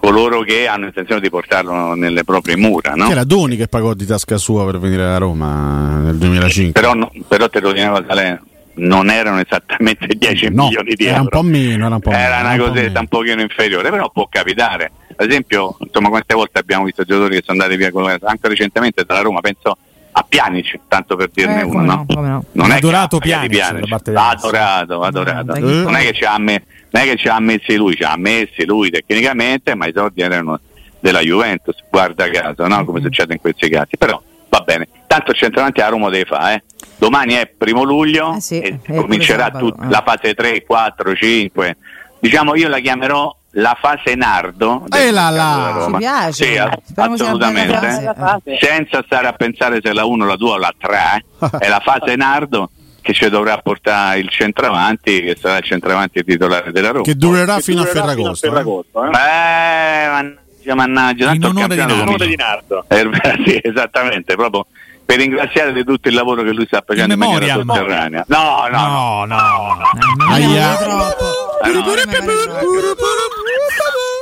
coloro 0.00 0.40
che 0.40 0.66
hanno 0.66 0.86
intenzione 0.86 1.20
di 1.20 1.30
portarlo 1.30 1.94
nelle 1.94 2.24
proprie 2.24 2.56
mura. 2.56 2.94
No? 2.94 3.06
C'era 3.06 3.24
Doni 3.24 3.56
che 3.56 3.68
pagò 3.68 3.94
di 3.94 4.06
tasca 4.06 4.38
sua 4.38 4.64
per 4.64 4.78
venire 4.78 5.04
a 5.04 5.18
Roma 5.18 5.98
nel 5.98 6.16
2005. 6.16 6.80
Però, 6.80 6.94
no, 6.94 7.12
però 7.28 7.48
te 7.48 7.60
lo 7.60 7.72
dinava 7.72 8.02
Salerno 8.06 8.48
non 8.72 9.10
erano 9.10 9.40
esattamente 9.40 10.06
10 10.16 10.48
no, 10.50 10.64
milioni 10.64 10.94
di 10.94 11.04
era 11.04 11.18
euro. 11.18 11.22
Un 11.22 11.28
po 11.28 11.42
meno, 11.42 11.86
era 11.86 11.94
un 11.94 12.00
po' 12.00 12.10
era 12.10 12.42
meno. 12.42 12.54
una 12.54 12.72
cosetta 12.72 13.00
un, 13.00 13.06
po 13.08 13.18
pochino 13.18 13.40
inferiore, 13.40 13.90
però 13.90 14.10
può 14.10 14.26
capitare. 14.28 14.92
Ad 15.16 15.28
esempio, 15.28 15.76
insomma, 15.80 16.08
quante 16.08 16.34
volte 16.34 16.58
abbiamo 16.58 16.84
visto 16.84 17.04
giocatori 17.04 17.36
che 17.36 17.42
sono 17.44 17.62
andati 17.62 17.78
via 17.78 17.90
anche 18.22 18.48
recentemente 18.48 19.04
dalla 19.04 19.20
Roma, 19.20 19.40
penso 19.40 19.76
a 20.12 20.24
Pianic, 20.28 20.78
tanto 20.88 21.16
per 21.16 21.30
dirne 21.32 21.60
eh, 21.60 21.64
uno, 21.64 21.82
no? 21.82 22.04
no? 22.08 22.44
Non 22.52 22.72
è 22.72 22.76
adorato 22.76 23.18
Pianic, 23.18 23.50
Pianic. 23.50 23.92
adorato, 23.92 25.02
adorato. 25.02 25.54
Eh. 25.54 25.60
Non 25.60 25.94
è 25.94 26.00
che 26.00 26.12
ci 26.12 26.24
ha, 26.24 26.38
me- 26.38 26.64
non 26.90 27.02
è 27.02 27.06
che 27.06 27.16
ci 27.16 27.28
ha 27.28 27.38
messi 27.38 27.76
lui, 27.76 27.94
ci 27.94 28.02
ha 28.02 28.16
messi 28.16 28.64
lui 28.64 28.90
tecnicamente, 28.90 29.74
ma 29.74 29.86
i 29.86 29.92
soldi 29.94 30.20
erano 30.22 30.58
della 30.98 31.20
Juventus, 31.20 31.76
guarda 31.88 32.28
caso, 32.28 32.66
no? 32.66 32.84
come 32.84 33.00
mm. 33.00 33.04
succede 33.04 33.34
in 33.34 33.40
questi 33.40 33.68
casi. 33.68 33.96
Però 33.96 34.20
va 34.48 34.60
bene, 34.60 34.88
tanto 35.06 35.30
il 35.30 35.36
centravanti 35.36 35.80
a 35.80 35.88
Roma 35.88 36.10
deve 36.10 36.24
fare, 36.24 36.54
eh? 36.54 36.62
domani 36.98 37.34
è 37.34 37.46
primo 37.46 37.82
luglio 37.82 38.34
eh 38.36 38.40
sì, 38.40 38.60
e 38.60 38.78
comincerà 38.86 39.50
tut- 39.50 39.80
eh. 39.80 39.88
la 39.88 40.02
fase 40.04 40.34
3, 40.34 40.64
4, 40.64 41.14
5. 41.14 41.76
Diciamo 42.18 42.54
io 42.54 42.68
la 42.68 42.80
chiamerò 42.80 43.34
la 43.54 43.76
fase 43.80 44.14
nardo 44.14 44.84
eh 44.94 45.10
là 45.10 45.30
là. 45.30 45.86
Ci 45.86 45.96
piace 45.96 46.44
sì, 46.44 46.56
assolutamente 46.94 48.14
senza 48.60 49.02
stare 49.04 49.26
a 49.26 49.32
pensare 49.32 49.80
se 49.82 49.92
la 49.92 50.04
1, 50.04 50.24
la 50.24 50.36
2 50.36 50.50
o 50.50 50.56
la 50.56 50.72
3 50.76 51.24
è 51.58 51.68
la 51.68 51.80
fase 51.80 52.14
nardo 52.14 52.70
che 53.00 53.12
ci 53.12 53.28
dovrà 53.28 53.58
portare 53.58 54.20
il 54.20 54.28
centravanti 54.28 55.22
che 55.22 55.36
sarà 55.40 55.58
il 55.58 55.64
centravanti 55.64 56.22
titolare 56.22 56.70
della 56.70 56.90
Roma 56.90 57.04
che 57.04 57.16
durerà, 57.16 57.56
che 57.56 57.62
fino, 57.62 57.82
durerà 57.82 58.00
a 58.00 58.06
Ferragosto, 58.06 58.46
fino 58.46 58.58
a 58.58 58.62
Ferragosto 58.62 59.04
eh? 59.04 59.08
eh? 59.08 60.38
Beh, 60.62 60.74
mannaggia, 60.74 61.24
tanto 61.26 61.48
in 61.48 61.56
onore, 61.56 61.74
di, 61.74 61.80
onore 61.80 62.26
di 62.26 62.36
Nardo 62.36 62.84
eh, 62.86 63.10
sì, 63.44 63.58
esattamente 63.62 64.36
proprio 64.36 64.66
per 65.10 65.18
ringraziare 65.18 65.72
di 65.72 65.82
tutto 65.82 66.06
il 66.06 66.14
lavoro 66.14 66.44
che 66.44 66.52
lui 66.52 66.66
sta 66.66 66.84
facendo 66.86 67.14
in, 67.14 67.20
in 67.20 67.28
maniera 67.28 67.54
sotterranea. 67.54 68.24
No, 68.28 68.68
no, 68.70 68.86
no, 68.86 69.24
no. 69.24 69.36
no. 70.16 70.32
Aia. 70.32 70.76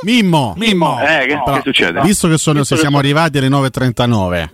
Mimmo, 0.03 0.53
Mimmo. 0.57 0.99
Eh, 1.01 1.25
che, 1.27 1.39
che 1.43 1.61
succede? 1.63 2.01
Visto 2.01 2.27
che 2.27 2.37
sono, 2.37 2.63
se 2.63 2.77
siamo 2.77 2.97
arrivati 2.97 3.37
alle 3.37 3.49
9.39 3.49 4.49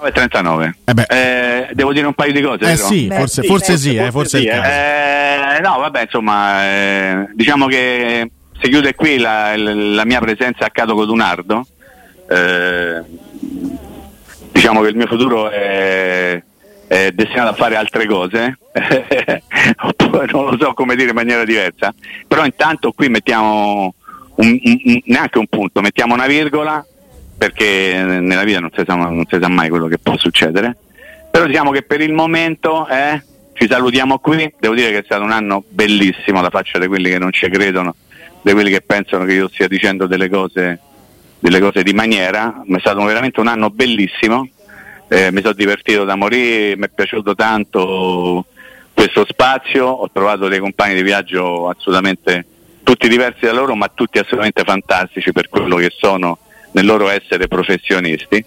9.39 0.00 0.72
eh 0.84 1.06
eh, 1.08 1.68
devo 1.72 1.92
dire 1.92 2.06
un 2.06 2.14
paio 2.14 2.32
di 2.32 2.40
cose 2.40 2.70
eh 2.70 2.76
sì, 2.76 3.08
Beh, 3.08 3.16
forse, 3.16 3.42
sì, 3.42 3.48
forse, 3.48 3.76
sì, 3.76 3.96
forse, 3.96 4.10
forse 4.12 4.38
sì 4.38 4.46
eh, 4.46 5.60
no 5.60 5.78
vabbè 5.80 6.02
insomma 6.02 6.64
eh, 6.64 7.28
diciamo 7.34 7.66
che 7.66 8.30
si 8.60 8.68
chiude 8.68 8.94
qui 8.94 9.18
la, 9.18 9.56
la 9.56 10.04
mia 10.04 10.20
presenza 10.20 10.66
a 10.66 10.70
Cato 10.70 10.94
Codunardo 10.94 11.66
eh, 12.28 13.02
diciamo 14.52 14.82
che 14.82 14.88
il 14.88 14.96
mio 14.96 15.06
futuro 15.06 15.50
è, 15.50 16.42
è 16.86 17.10
destinato 17.12 17.50
a 17.50 17.54
fare 17.54 17.76
altre 17.76 18.06
cose, 18.06 18.58
oppure 19.82 20.26
non 20.30 20.50
lo 20.50 20.56
so 20.60 20.74
come 20.74 20.96
dire 20.96 21.10
in 21.10 21.14
maniera 21.14 21.44
diversa, 21.44 21.94
però 22.26 22.44
intanto 22.44 22.92
qui 22.92 23.08
mettiamo 23.08 23.94
un, 24.38 24.58
un, 24.62 25.00
neanche 25.04 25.38
un 25.38 25.46
punto, 25.46 25.80
mettiamo 25.80 26.14
una 26.14 26.26
virgola 26.26 26.84
perché 27.36 28.02
nella 28.02 28.42
vita 28.42 28.58
non 28.58 28.70
si 28.74 28.82
sa, 28.84 28.94
non 28.94 29.24
si 29.28 29.38
sa 29.40 29.48
mai 29.48 29.68
quello 29.68 29.86
che 29.86 29.98
può 29.98 30.16
succedere, 30.16 30.76
però 31.30 31.46
diciamo 31.46 31.70
che 31.70 31.82
per 31.82 32.00
il 32.00 32.12
momento 32.12 32.88
eh, 32.88 33.22
ci 33.52 33.68
salutiamo 33.68 34.18
qui, 34.18 34.52
devo 34.58 34.74
dire 34.74 34.90
che 34.90 34.98
è 34.98 35.04
stato 35.04 35.22
un 35.22 35.30
anno 35.30 35.62
bellissimo 35.68 36.40
da 36.40 36.50
faccia 36.50 36.78
di 36.78 36.88
quelli 36.88 37.10
che 37.10 37.18
non 37.18 37.32
ci 37.32 37.48
credono, 37.48 37.94
di 38.42 38.52
quelli 38.52 38.70
che 38.70 38.80
pensano 38.80 39.24
che 39.24 39.34
io 39.34 39.48
stia 39.48 39.68
dicendo 39.68 40.06
delle 40.06 40.28
cose 40.28 40.80
delle 41.40 41.60
cose 41.60 41.82
di 41.82 41.92
maniera, 41.92 42.62
ma 42.66 42.76
è 42.78 42.80
stato 42.80 43.02
veramente 43.04 43.40
un 43.40 43.46
anno 43.46 43.70
bellissimo, 43.70 44.48
eh, 45.08 45.30
mi 45.30 45.40
sono 45.40 45.52
divertito 45.52 46.04
da 46.04 46.16
morire, 46.16 46.76
mi 46.76 46.86
è 46.86 46.88
piaciuto 46.88 47.34
tanto 47.34 48.44
questo 48.92 49.24
spazio, 49.28 49.86
ho 49.86 50.10
trovato 50.10 50.48
dei 50.48 50.58
compagni 50.58 50.94
di 50.94 51.02
viaggio 51.02 51.68
assolutamente 51.68 52.44
tutti 52.88 53.06
diversi 53.06 53.44
da 53.44 53.52
loro, 53.52 53.74
ma 53.74 53.90
tutti 53.92 54.18
assolutamente 54.18 54.62
fantastici 54.64 55.30
per 55.30 55.50
quello 55.50 55.76
che 55.76 55.92
sono 55.94 56.38
nel 56.72 56.86
loro 56.86 57.10
essere 57.10 57.46
professionisti. 57.46 58.42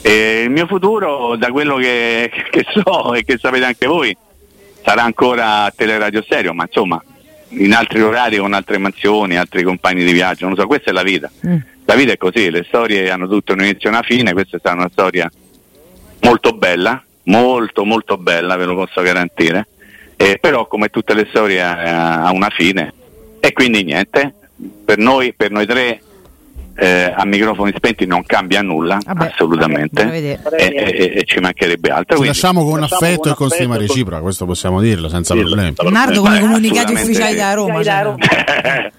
E 0.00 0.42
il 0.44 0.50
mio 0.50 0.66
futuro, 0.66 1.36
da 1.36 1.50
quello 1.50 1.76
che, 1.76 2.30
che 2.50 2.64
so 2.72 3.12
e 3.12 3.22
che 3.22 3.36
sapete 3.36 3.66
anche 3.66 3.86
voi, 3.86 4.16
sarà 4.82 5.02
ancora 5.02 5.64
a 5.64 5.72
Teleradio 5.76 6.22
Stereo, 6.22 6.54
ma 6.54 6.64
insomma 6.64 7.04
in 7.48 7.74
altri 7.74 8.00
orari 8.00 8.38
con 8.38 8.54
altre 8.54 8.78
mansioni, 8.78 9.36
altri 9.36 9.62
compagni 9.62 10.04
di 10.04 10.12
viaggio, 10.12 10.46
non 10.46 10.56
so, 10.56 10.66
questa 10.66 10.88
è 10.88 10.94
la 10.94 11.02
vita. 11.02 11.30
Mm 11.46 11.58
la 11.90 11.96
vita 11.96 12.12
è 12.12 12.16
così, 12.18 12.50
le 12.50 12.64
storie 12.68 13.10
hanno 13.10 13.26
tutto 13.26 13.52
un 13.52 13.62
inizio 13.62 13.88
e 13.88 13.92
una 13.92 14.02
fine, 14.02 14.32
questa 14.32 14.56
è 14.56 14.60
stata 14.60 14.76
una 14.76 14.88
storia 14.92 15.28
molto 16.20 16.52
bella, 16.52 17.02
molto 17.24 17.84
molto 17.84 18.16
bella, 18.16 18.54
ve 18.54 18.64
lo 18.64 18.76
posso 18.76 19.02
garantire, 19.02 19.66
eh, 20.14 20.38
però 20.40 20.68
come 20.68 20.90
tutte 20.90 21.14
le 21.14 21.26
storie 21.28 21.60
ha, 21.60 22.22
ha 22.22 22.30
una 22.30 22.48
fine 22.50 22.94
e 23.50 23.52
quindi 23.52 23.82
niente, 23.82 24.32
per 24.84 24.98
noi, 24.98 25.34
per 25.34 25.50
noi 25.50 25.66
tre 25.66 26.00
eh, 26.76 27.12
a 27.14 27.24
microfoni 27.24 27.72
spenti 27.74 28.06
non 28.06 28.24
cambia 28.24 28.62
nulla, 28.62 28.98
vabbè, 29.04 29.30
assolutamente, 29.32 30.04
vabbè, 30.04 30.38
e, 30.56 30.72
e, 30.74 31.12
e, 31.16 31.24
ci 31.24 31.40
mancherebbe 31.40 31.90
altro. 31.90 32.18
Ci 32.18 32.26
lasciamo 32.26 32.64
con 32.64 32.80
lasciamo 32.80 33.02
affetto 33.02 33.22
con 33.22 33.32
e 33.32 33.34
con 33.34 33.50
stima 33.50 33.76
reciproca, 33.76 34.22
questo 34.22 34.46
possiamo 34.46 34.80
dirlo 34.80 35.08
senza 35.08 35.34
sì, 35.34 35.40
problemi. 35.40 35.74
Nardo 35.90 36.22
come 36.22 36.40
comunicati 36.40 36.92
ufficiali 36.92 37.36
da 37.36 37.52
Roma. 37.54 37.82
Cioè. 37.82 38.14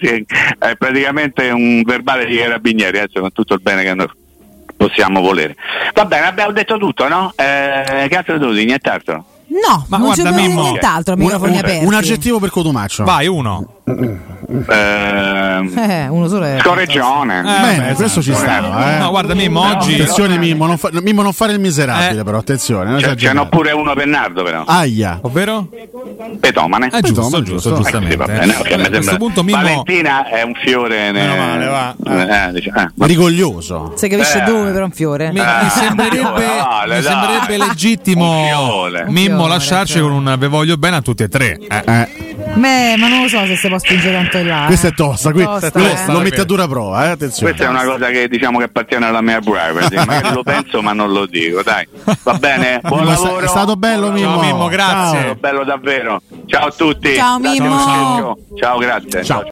sì, 0.00 0.24
è 0.58 0.76
praticamente 0.76 1.48
un 1.50 1.82
verbale 1.82 2.26
di 2.26 2.36
carabinieri, 2.36 2.98
adesso 2.98 3.20
con 3.20 3.32
tutto 3.32 3.54
il 3.54 3.60
bene 3.60 3.82
che 3.82 3.94
noi 3.94 4.08
possiamo 4.76 5.20
volere. 5.22 5.56
Va 5.94 6.04
bene, 6.04 6.26
abbiamo 6.26 6.52
detto 6.52 6.76
tutto, 6.76 7.08
no? 7.08 7.32
Eh, 7.36 8.06
che 8.06 8.16
altro 8.16 8.38
devo 8.38 8.52
dire? 8.52 8.66
Nient'altro. 8.66 9.24
No, 9.50 9.84
Ma 9.88 9.96
non 9.96 10.06
guarda, 10.06 10.30
c'è 10.30 10.36
Mimmo, 10.36 10.62
nient'altro 10.62 11.14
a 11.14 11.16
Un, 11.16 11.22
microfoni 11.24 11.52
un- 11.52 11.58
aperti. 11.58 11.84
un 11.84 11.94
aggettivo 11.94 12.38
per 12.38 12.50
Cotumaccio. 12.50 13.02
Vai, 13.04 13.26
uno. 13.26 13.79
Ehm, 14.68 15.72
Eh, 15.78 16.08
uno 16.08 16.28
solo 16.28 16.44
è. 16.44 16.58
scorreggione. 16.60 17.38
Eh, 17.40 17.42
Bene, 17.42 17.86
beh, 17.88 17.94
questo 17.94 18.22
ci 18.22 18.34
stava. 18.34 18.94
Eh. 18.96 18.98
No, 18.98 19.10
guarda, 19.10 19.34
Mimmo, 19.34 19.60
oggi. 19.60 19.94
Attenzione, 19.94 20.38
Mimmo 20.38 20.66
non, 20.66 20.76
fa- 20.78 20.90
Mimmo, 20.92 21.22
non 21.22 21.32
fare 21.32 21.52
il 21.52 21.60
miserabile, 21.60 22.20
Eh. 22.20 22.24
però 22.24 22.38
attenzione. 22.38 22.96
esagerare. 22.96 23.36
n'ho 23.38 23.48
pure 23.48 23.72
uno 23.72 23.94
Bernardo 23.94 24.42
però. 24.42 24.64
Aia. 24.66 25.18
Ovvero? 25.22 25.68
Petomane. 26.40 26.86
Eh, 26.86 27.00
giusto, 27.00 27.08
Insomma, 27.22 27.42
giusto, 27.44 27.70
giusto. 27.70 27.74
giustamente. 27.76 28.12
Sì, 28.12 28.16
va 28.18 28.26
bene, 28.26 28.54
ok, 28.56 28.74
mi 28.76 28.84
a 28.84 28.88
questo 28.88 29.16
punto 29.16 29.42
Mimmo 29.42 29.62
Valentina 29.62 30.28
è 30.28 30.42
un 30.42 30.54
fiore. 30.54 31.12
Ne... 31.12 31.20
Meno 31.26 31.36
male, 31.36 31.66
va. 31.66 31.94
Eh, 32.48 32.52
dice- 32.52 32.72
eh, 32.74 32.88
Ma 32.94 33.06
rigoglioso. 33.06 33.92
Si 33.96 34.08
capisce 34.08 34.40
Eh. 34.42 34.44
dove 34.44 34.70
per 34.72 34.82
un 34.82 34.90
fiore. 34.90 35.30
mi, 35.32 35.40
mi 35.40 35.68
sembrerebbe, 35.68 36.46
vale, 36.62 36.96
mi 36.96 37.02
sembrerebbe 37.02 37.56
legittimo 37.58 38.86
Mimmo 39.08 39.46
lasciarci 39.46 39.94
fiore. 39.94 40.08
con 40.14 40.26
un 40.26 40.34
ve 40.38 40.46
voglio 40.48 40.76
bene 40.76 40.96
a 40.96 41.02
tutti 41.02 41.22
e 41.22 41.28
tre. 41.28 41.58
Eh. 41.68 42.29
Eh, 42.54 42.58
Beh, 42.58 42.96
ma 42.96 43.08
non 43.08 43.22
lo 43.22 43.28
so 43.28 43.44
se 43.46 43.56
si 43.56 43.68
può 43.68 43.78
spingere 43.78 44.12
tanto 44.14 44.38
in 44.38 44.46
là. 44.48 44.64
questa 44.66 44.88
eh. 44.88 44.90
è 44.90 44.94
tosta, 44.94 45.32
qui, 45.32 45.44
Tosta, 45.44 45.70
quello 45.70 45.88
eh. 45.88 46.12
lo 46.12 46.20
metti 46.20 46.40
a 46.40 46.44
dura 46.44 46.66
prova, 46.66 47.06
eh, 47.06 47.10
attenzione. 47.10 47.52
Questa 47.52 47.66
è 47.66 47.70
una 47.70 47.84
cosa 47.84 48.08
che 48.10 48.28
diciamo 48.28 48.58
che 48.58 48.64
appartiene 48.64 49.06
alla 49.06 49.20
mia 49.20 49.40
privacy. 49.40 49.94
Magari 49.96 50.34
lo 50.34 50.42
penso, 50.44 50.82
ma 50.82 50.92
non 50.92 51.12
lo 51.12 51.26
dico. 51.26 51.62
Dai, 51.62 51.86
va 52.22 52.34
bene. 52.34 52.80
Buon 52.82 53.06
sta- 53.14 53.22
lavoro. 53.24 53.44
è 53.44 53.48
stato 53.48 53.76
bello, 53.76 54.10
Buon 54.10 54.14
Mimmo. 54.14 54.40
Mimmo, 54.40 54.68
grazie. 54.68 55.18
È 55.18 55.22
stato 55.22 55.38
bello 55.40 55.64
davvero. 55.64 56.22
Ciao 56.46 56.66
a 56.66 56.72
tutti. 56.72 57.14
Ciao, 57.14 57.38
Grazie, 57.38 57.60
Mimmo. 57.60 58.38
Ciao, 58.58 58.78
grazie. 58.78 59.24
Ciao. 59.24 59.44